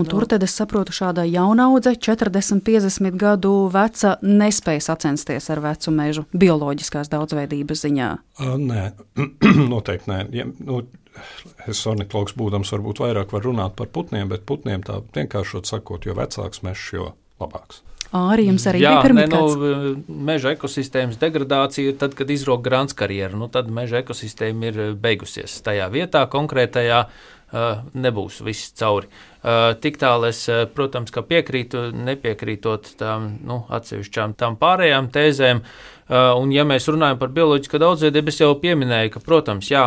[0.00, 5.92] Un tur tad es saprotu, šāda jaunaudze, 40, 50 gadu veca, nespēja sacensties ar vecu
[5.94, 8.08] mežu bioloģiskās daudzveidības ziņā.
[8.40, 8.86] Uh, nē,
[9.74, 10.22] noteikti nē.
[10.34, 10.80] Ja, nu,
[11.68, 16.16] es ornitologs būdams, varbūt vairāk var runāt par putniem, bet putniem tā vienkāršot sakot, jo
[16.16, 17.84] vecāks mežs, jo labāks.
[18.16, 23.36] Arī jums arī Jā, bija ne, nu, meža ekosistēmas degradācija tad, kad izrok grāns karjeru.
[23.36, 27.02] Nu, tad meža ekosistēma ir beigusies tajā vietā konkrētajā.
[27.48, 29.08] Uh, nebūs viss cauri.
[29.40, 35.62] Uh, tik tālu es, uh, protams, piekrītu, nepiekrītot tām nu, atsevišķām tām pārējām tēzēm.
[36.08, 39.82] Un, ja mēs runājam par bioloģisko daudzveidību, es jau pieminēju, ka, protams, jā,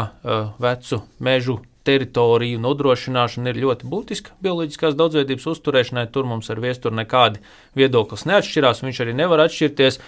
[0.61, 1.55] vecu mežu
[1.87, 6.09] teritoriju nodrošināšana ir ļoti būtiska bioloģiskās daudzveidības uzturēšanai.
[6.13, 7.41] Tur mums ar viesturu nekādi
[7.77, 10.01] viedoklis neatšķirās, viņš arī nevar atšķirties.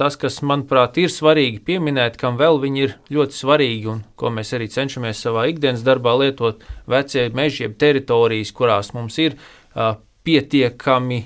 [0.00, 4.54] Tas, kas manuprāt ir svarīgi pieminēt, kam vēl viņi ir ļoti svarīgi un ko mēs
[4.56, 9.36] arī cenšamies savā ikdienas darbā lietot, vecie meži, jeb teritorijas, kurās mums ir
[10.24, 11.20] pietiekami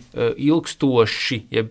[0.51, 1.71] ilgstoši, jeb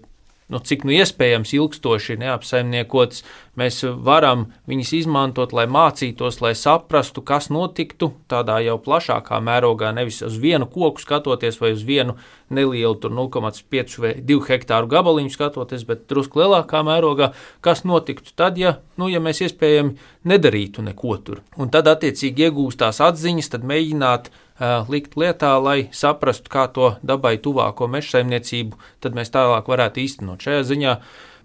[0.52, 3.24] nu, cik nu iespējams ilgstoši neapsaimniekotas,
[3.60, 10.22] mēs varam viņus izmantot, lai mācītos, lai saprastu, kas notiktu tādā jau plašākā mērogā, nevis
[10.26, 12.18] uz vienu koku skatoties vai uz vienu
[12.54, 17.32] nelielu 0,5 vai 2 hektāru gabaliņu skatoties, bet drusku lielākā mērogā,
[17.66, 19.98] kas notiktu tad, ja, nu, ja mēs iespējami
[20.30, 21.44] nedarītu neko tur.
[21.58, 24.32] Un tad attiecīgi iegūstās atziņas, tad mēģināt
[24.62, 30.43] likt lietā, lai saprastu, kā to dabai tuvāko meža saimniecību, tad mēs tālāk varētu īstenot.
[30.43, 30.97] Šajā ziņā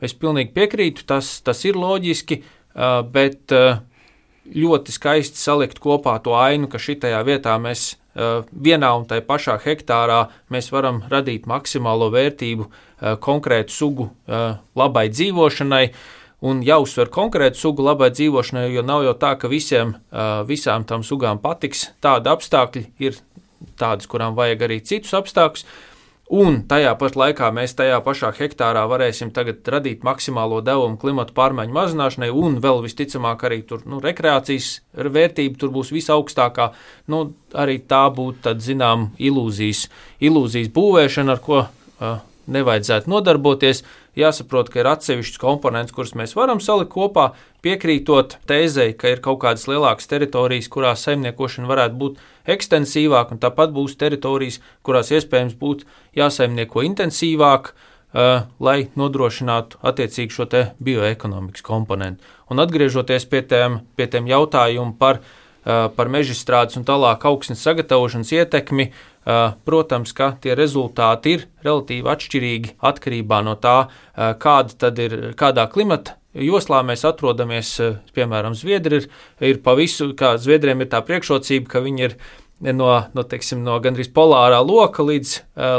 [0.05, 2.43] es pilnīgi piekrītu, tas, tas ir loģiski,
[3.15, 3.55] bet
[4.49, 7.97] ļoti skaisti salikt kopā to ainu, ka šitajā vietā mēs
[8.51, 12.69] vienā un tajā pašā hektārā mēs varam radīt maksimālo vērtību
[13.23, 14.09] konkrētu sugu
[14.79, 15.85] labai dzīvošanai
[16.45, 19.97] un jāuzsver konkrētu sugu labai dzīvošanai, jo nav jau tā, ka visiem,
[20.47, 21.89] visām tam sugām patiks.
[22.05, 23.18] Tādi apstākļi ir
[23.78, 25.66] tādas, kurām vajag arī citus apstākļus.
[26.28, 32.28] Un tajā pat laikā mēs tajā pašā hektārā varēsim radīt maksimālo devumu klimatu pārmaiņu mazināšanai,
[32.28, 36.68] un vēl visticamāk arī tur nu, rekreācijas vērtība tur būs visaugstākā.
[37.09, 39.86] Nu, arī tā būtu zinām, ilūzijas,
[40.20, 42.20] ilūzijas būvēšana, ar ko uh,
[42.55, 43.83] nevajadzētu nodarboties.
[44.19, 47.31] Jāsaprot, ka ir atsevišķs komponents, kurus mēs varam salikt kopā,
[47.63, 52.25] piekrītot tēzei, ka ir kaut kādas lielākas teritorijas, kurās saimniekošana varētu būt
[52.57, 55.87] ekstensīvāka, un tāpat būs teritorijas, kurās iespējams būtu
[56.19, 57.75] jāsaimnieko intensīvāk.
[58.59, 60.47] lai nodrošinātu attiecīgi šo
[60.81, 62.25] bioekonomikas komponentu.
[62.49, 65.21] Un atgriežoties pie tiem, pie tiem jautājumiem par,
[65.65, 68.93] par meža strādes un tālāk augsnes sagatavošanas ietekmi,
[69.68, 73.76] protams, ka tie rezultāti ir relatīvi atšķirīgi atkarībā no tā,
[74.16, 77.74] kāda tad ir, kādā klimata joslā mēs atrodamies.
[78.16, 79.09] Piemēram, Zviedri ir,
[79.53, 82.16] ir pa visu, kā Zviedriem ir tā priekšrocība, ka viņi ir
[82.72, 85.37] no, no, teiksim, no gandrīz polārā loka līdz,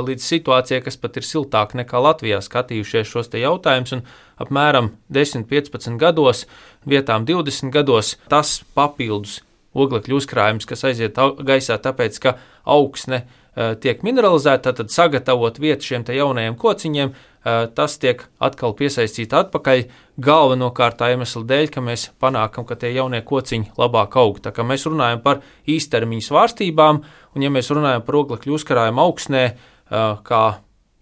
[0.08, 4.00] līdz situācijai, kas pat ir siltāka nekā Latvijā, skatījušies šos jautājumus.
[4.40, 6.46] Apmēram 10, 15 gados,
[6.88, 9.42] vietām 20 gados, tas papildus
[9.78, 12.38] oglekļu uzkrājums, kas aiziet gaisā, tāpēc ka
[12.70, 13.26] augsne
[13.84, 17.12] tiek mineralizēta, tad sagatavot vietu šiem jaunajiem kociņiem,
[17.76, 19.84] tas tiek atkal piesaistīts atpakaļ.
[20.20, 24.40] Galvenokārt tā iemesla dēļ, ka mēs panākam, ka tie jaunie kociņi labāk aug.
[24.44, 27.04] Tā kā mēs runājam par īstermiņa svārstībām,
[27.36, 29.46] un ja mēs runājam par oglekļu uzkrājumu augsnē,
[30.28, 30.44] kā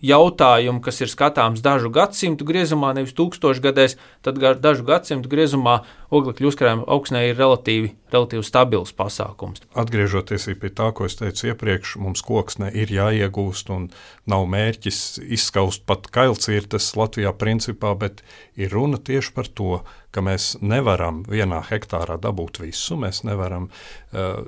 [0.04, 5.80] jautājumu, kas ir skatāms dažu gadsimtu griezumā, nevis tūkstošgadēs, tad dažu gadsimtu griezumā
[6.14, 9.64] oglekļu uzkrājuma augsnē ir relatīvi, relatīvi stabils pasākums.
[9.74, 13.90] Atgriežoties pie tā, ko es teicu iepriekš, mums koksne ir jāiegūst un
[14.30, 18.22] nav mērķis izskaust pat kailcirtes Latvijā principā, bet
[18.56, 19.82] ir runa tieši par to,
[20.14, 24.46] ka mēs nevaram vienā hektārā dabūt visu, mēs nevaram uh,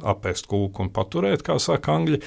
[0.00, 2.22] apēst kūku un paturēt, kā saka angļi.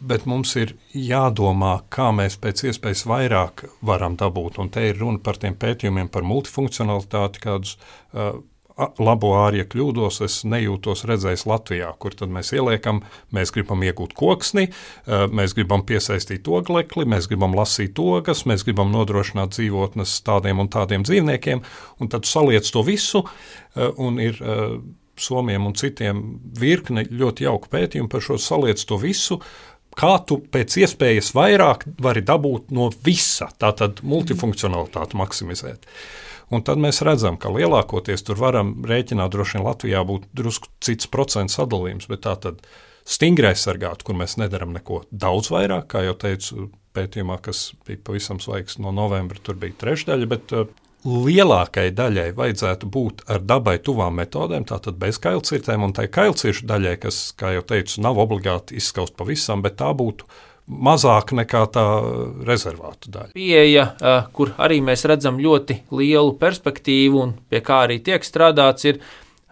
[0.00, 4.62] Bet mums ir jādomā, kā mēs pēc iespējas vairāk varam dabūt.
[4.62, 8.38] Un te ir runa par tiem pētījumiem par multifunkcionalitāti, kādus uh,
[9.02, 13.02] labo ārja kļūdos es nejūtos redzējis Latvijā, kur tad mēs ieliekam,
[13.34, 14.68] mēs gribam iegūt koksni,
[15.06, 21.06] mēs gribam piesaistīt oglekli, mēs gribam lasīt ogas, mēs gribam nodrošināt dzīvotnes tādiem un tādiem
[21.06, 21.64] dzīvniekiem,
[21.98, 23.24] un tad saliec to visu
[23.98, 24.38] un ir
[25.22, 26.22] Somijam un citiem
[26.58, 29.40] virkne ļoti jauku pētījumu par šo saliec to visu.
[29.98, 35.88] Kā tu pēc iespējas vairāk vari dabūt no visa, tātad multifunkcionalitāti maksimizēt.
[36.54, 41.10] Un tad mēs redzam, ka lielākoties tur varam rēķināt, droši vien Latvijā būtu drusku cits
[41.10, 42.62] procentu sadalījums, bet tā tad
[43.08, 48.40] stingri aizsargāt, kur mēs nedaram neko daudz vairāk, kā jau teicu, pētījumā, kas bija pavisam
[48.42, 50.54] svaigs no novembra, tur bija trešdaļa, bet
[51.06, 56.96] lielākai daļai vajadzētu būt ar dabai tuvām metodēm, tātad bez kailcirtēm, un tai kailciršu daļai,
[57.02, 60.26] kas, kā jau teicu, nav obligāti izskaust pavisam, bet tā būtu
[60.68, 61.84] mazāk nekā tā
[62.44, 63.32] rezervāta daļa.
[63.38, 63.86] Pieeja,
[64.36, 69.00] kur arī mēs redzam ļoti lielu perspektīvu un pie kā arī tiek strādāts, ir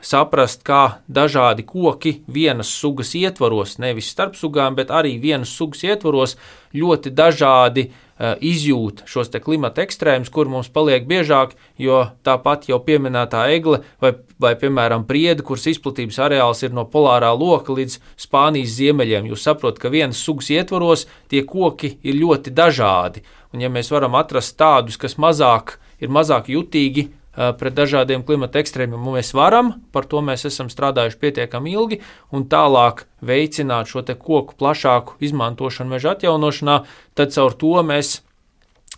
[0.02, 6.36] saprast, kā dažādi koki vienas sugas ietvaros, nevis starp sugām, bet arī vienas sugas ietvaros
[6.76, 13.46] ļoti dažādi uh, izjūt šos klimata ekstrēmus, kur mums paliek biežāk, jo tāpat jau pieminētā
[13.52, 19.28] egle vai, vai piemēram, priede, kuras izplatības areāls ir no polārā loka līdz Spānijas ziemeļiem.
[19.32, 23.24] Jūs saprotat, ka vienas sugas ietvaros tie koki ir ļoti dažādi.
[23.52, 28.60] Un, ja mēs varam atrast tādus, kas mazāk ir mazāk jutīgi Eh, pret dažādiem klimata
[28.62, 32.00] ekstrēmiem, mēs varam, par to mēs esam strādājuši pietiekami ilgi,
[32.32, 36.78] un tālāk veicināt šo koku plašāku izmantošanu meža atjaunošanā,
[37.14, 38.20] tad caur to mēs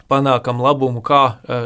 [0.09, 1.22] panākam labumu kā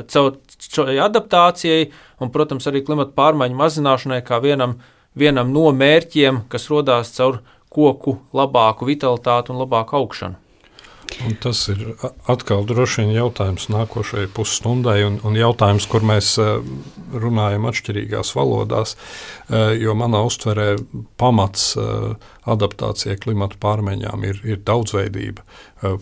[0.09, 4.79] caur adaptācijai, un, protams, arī klimata pārmaiņu mazināšanai kā vienam,
[5.14, 7.43] vienam no mērķiem, kas rodās caur
[7.73, 10.41] koku labāku vitalitāti un labāku augšanu.
[11.26, 11.82] Un tas ir
[12.30, 16.34] atkal droši vien jautājums nākošajai pusstundai, un, un jautājums, kur mēs
[17.12, 18.96] runājam atšķirīgās valodās.
[19.78, 20.68] Jo manā uztverē
[21.20, 21.72] pamats
[22.48, 25.44] adaptācijai klimata pārmaiņām ir, ir daudzveidība.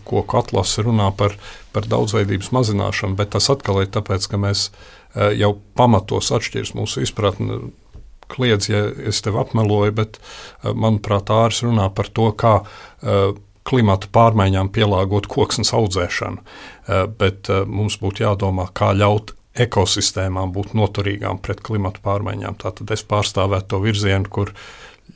[0.09, 1.37] Koku atlase runā par,
[1.75, 4.71] par daudzveidības mazināšanu, bet tas atkal ir tāpēc, ka mēs
[5.37, 7.61] jau pamatos atšķiras mūsu izpratne
[8.31, 10.21] kliedz, ja es tevi apmeloju, bet,
[10.63, 13.33] manuprāt, ārs runā par to, kā uh,
[13.69, 20.75] klimata pārmaiņām pielāgot koksnes audzēšanu, eh, bet eh, mums būtu jādomā, kā ļaut ekosistēmām būt
[20.79, 22.61] noturīgām pret klimata pārmaiņām.
[22.63, 24.55] Tātad es pārstāvētu to virzienu, kur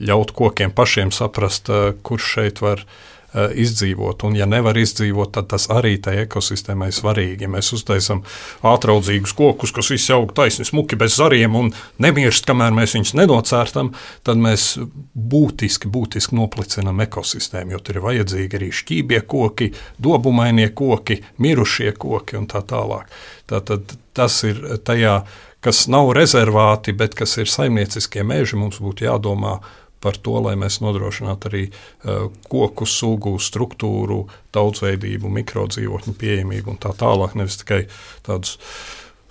[0.00, 4.24] ļaut kokiem pašiem saprast, eh, kurš šeit var Eh, izdzīvot.
[4.28, 7.46] Un, ja nevar izdzīvot, tad tas arī tai ekosistēmai svarīgi.
[7.46, 8.22] Ja mēs uztaisām
[8.66, 11.72] ātraudzīgus kokus, kas visi aug taisni, smuki bez zariem un
[12.02, 13.92] nemirst, kamēr mēs viņus nenocērtam,
[14.26, 14.68] tad mēs
[15.14, 22.38] būtiski, būtiski noplicinām ekosistēmu, jo tur ir vajadzīgi arī šķībie koki, dobumainie koki, mirušie koki
[22.40, 23.10] un tā tālāk.
[23.50, 25.22] Tātad tas ir tajā,
[25.64, 29.82] kas nav rezervāti, bet kas ir saimnieciskie meži, mums būtu jādomā par
[30.12, 37.38] to, lai mēs nodrošinātu arī uh, koku sugu struktūru, daudzveidību, mikrodzīvotņu pieejamību un tā tālāk.
[37.38, 37.86] Nevis tikai
[38.26, 38.58] tādus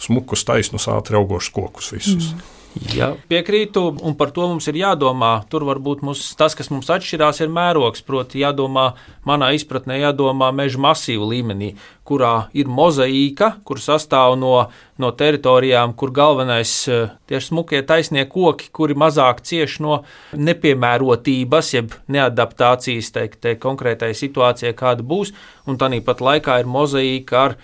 [0.02, 2.34] smukus, taisnus, ātri augošus kokus visus.
[2.34, 2.60] Mm.
[2.74, 5.44] Jā, piekrītu, un par to mums ir jādomā.
[5.52, 8.02] Tur varbūt mums, tas, kas mums atšķirās, ir mērogs.
[8.06, 8.88] Proti, jādomā,
[9.30, 11.74] manā izpratnē, jādomā meža masīvu līmenī,
[12.08, 14.54] kurā ir mozaīka, kur sastāv no,
[14.99, 16.72] no teritorijām, kur galvenais
[17.30, 20.01] tieši smukie taisnie koki, kuri mazāk cieš no
[20.36, 25.32] nepiemērotības, jeb neadaptācijas teikt, te konkrētai situācijai, kāda būs,
[25.68, 27.56] un tāpat laikā ir mozaīka ar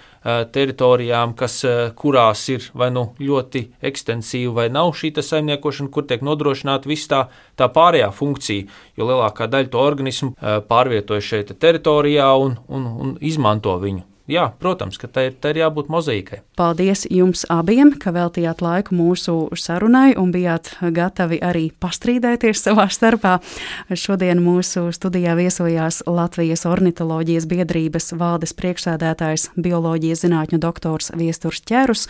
[0.52, 1.62] teritorijām, kas,
[2.00, 7.26] kurās ir vai nu ļoti ekstensīva vai nav šī saimniekošana, kur tiek nodrošināta viss tā,
[7.60, 8.68] tā pārējā funkcija,
[9.00, 10.36] jo lielākā daļa to organismu
[10.68, 15.90] pārvietojas šeit teritorijā un, un, un izmanto viņu jā, protams, ka tai, tai ir jābūt
[15.92, 16.42] mozaīkai.
[16.60, 23.38] Paldies jums abiem, ka veltījāt laiku mūsu sarunai un bijāt gatavi arī pastrīdēties savā starpā.
[23.90, 32.08] Šodien mūsu studijā viesojās Latvijas ornitoloģijas biedrības valdes priekšsēdētājs, bioloģijas zinātņu doktors Viesturs Ķerus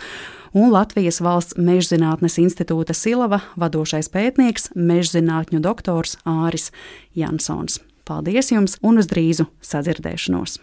[0.52, 6.70] un Latvijas valsts mežzinātnes institūta Silava vadošais pētnieks, mežzinātņu doktors Āris
[7.16, 7.80] Jansons.
[8.04, 10.60] Paldies jums un uz drīzu sadzirdēšanos!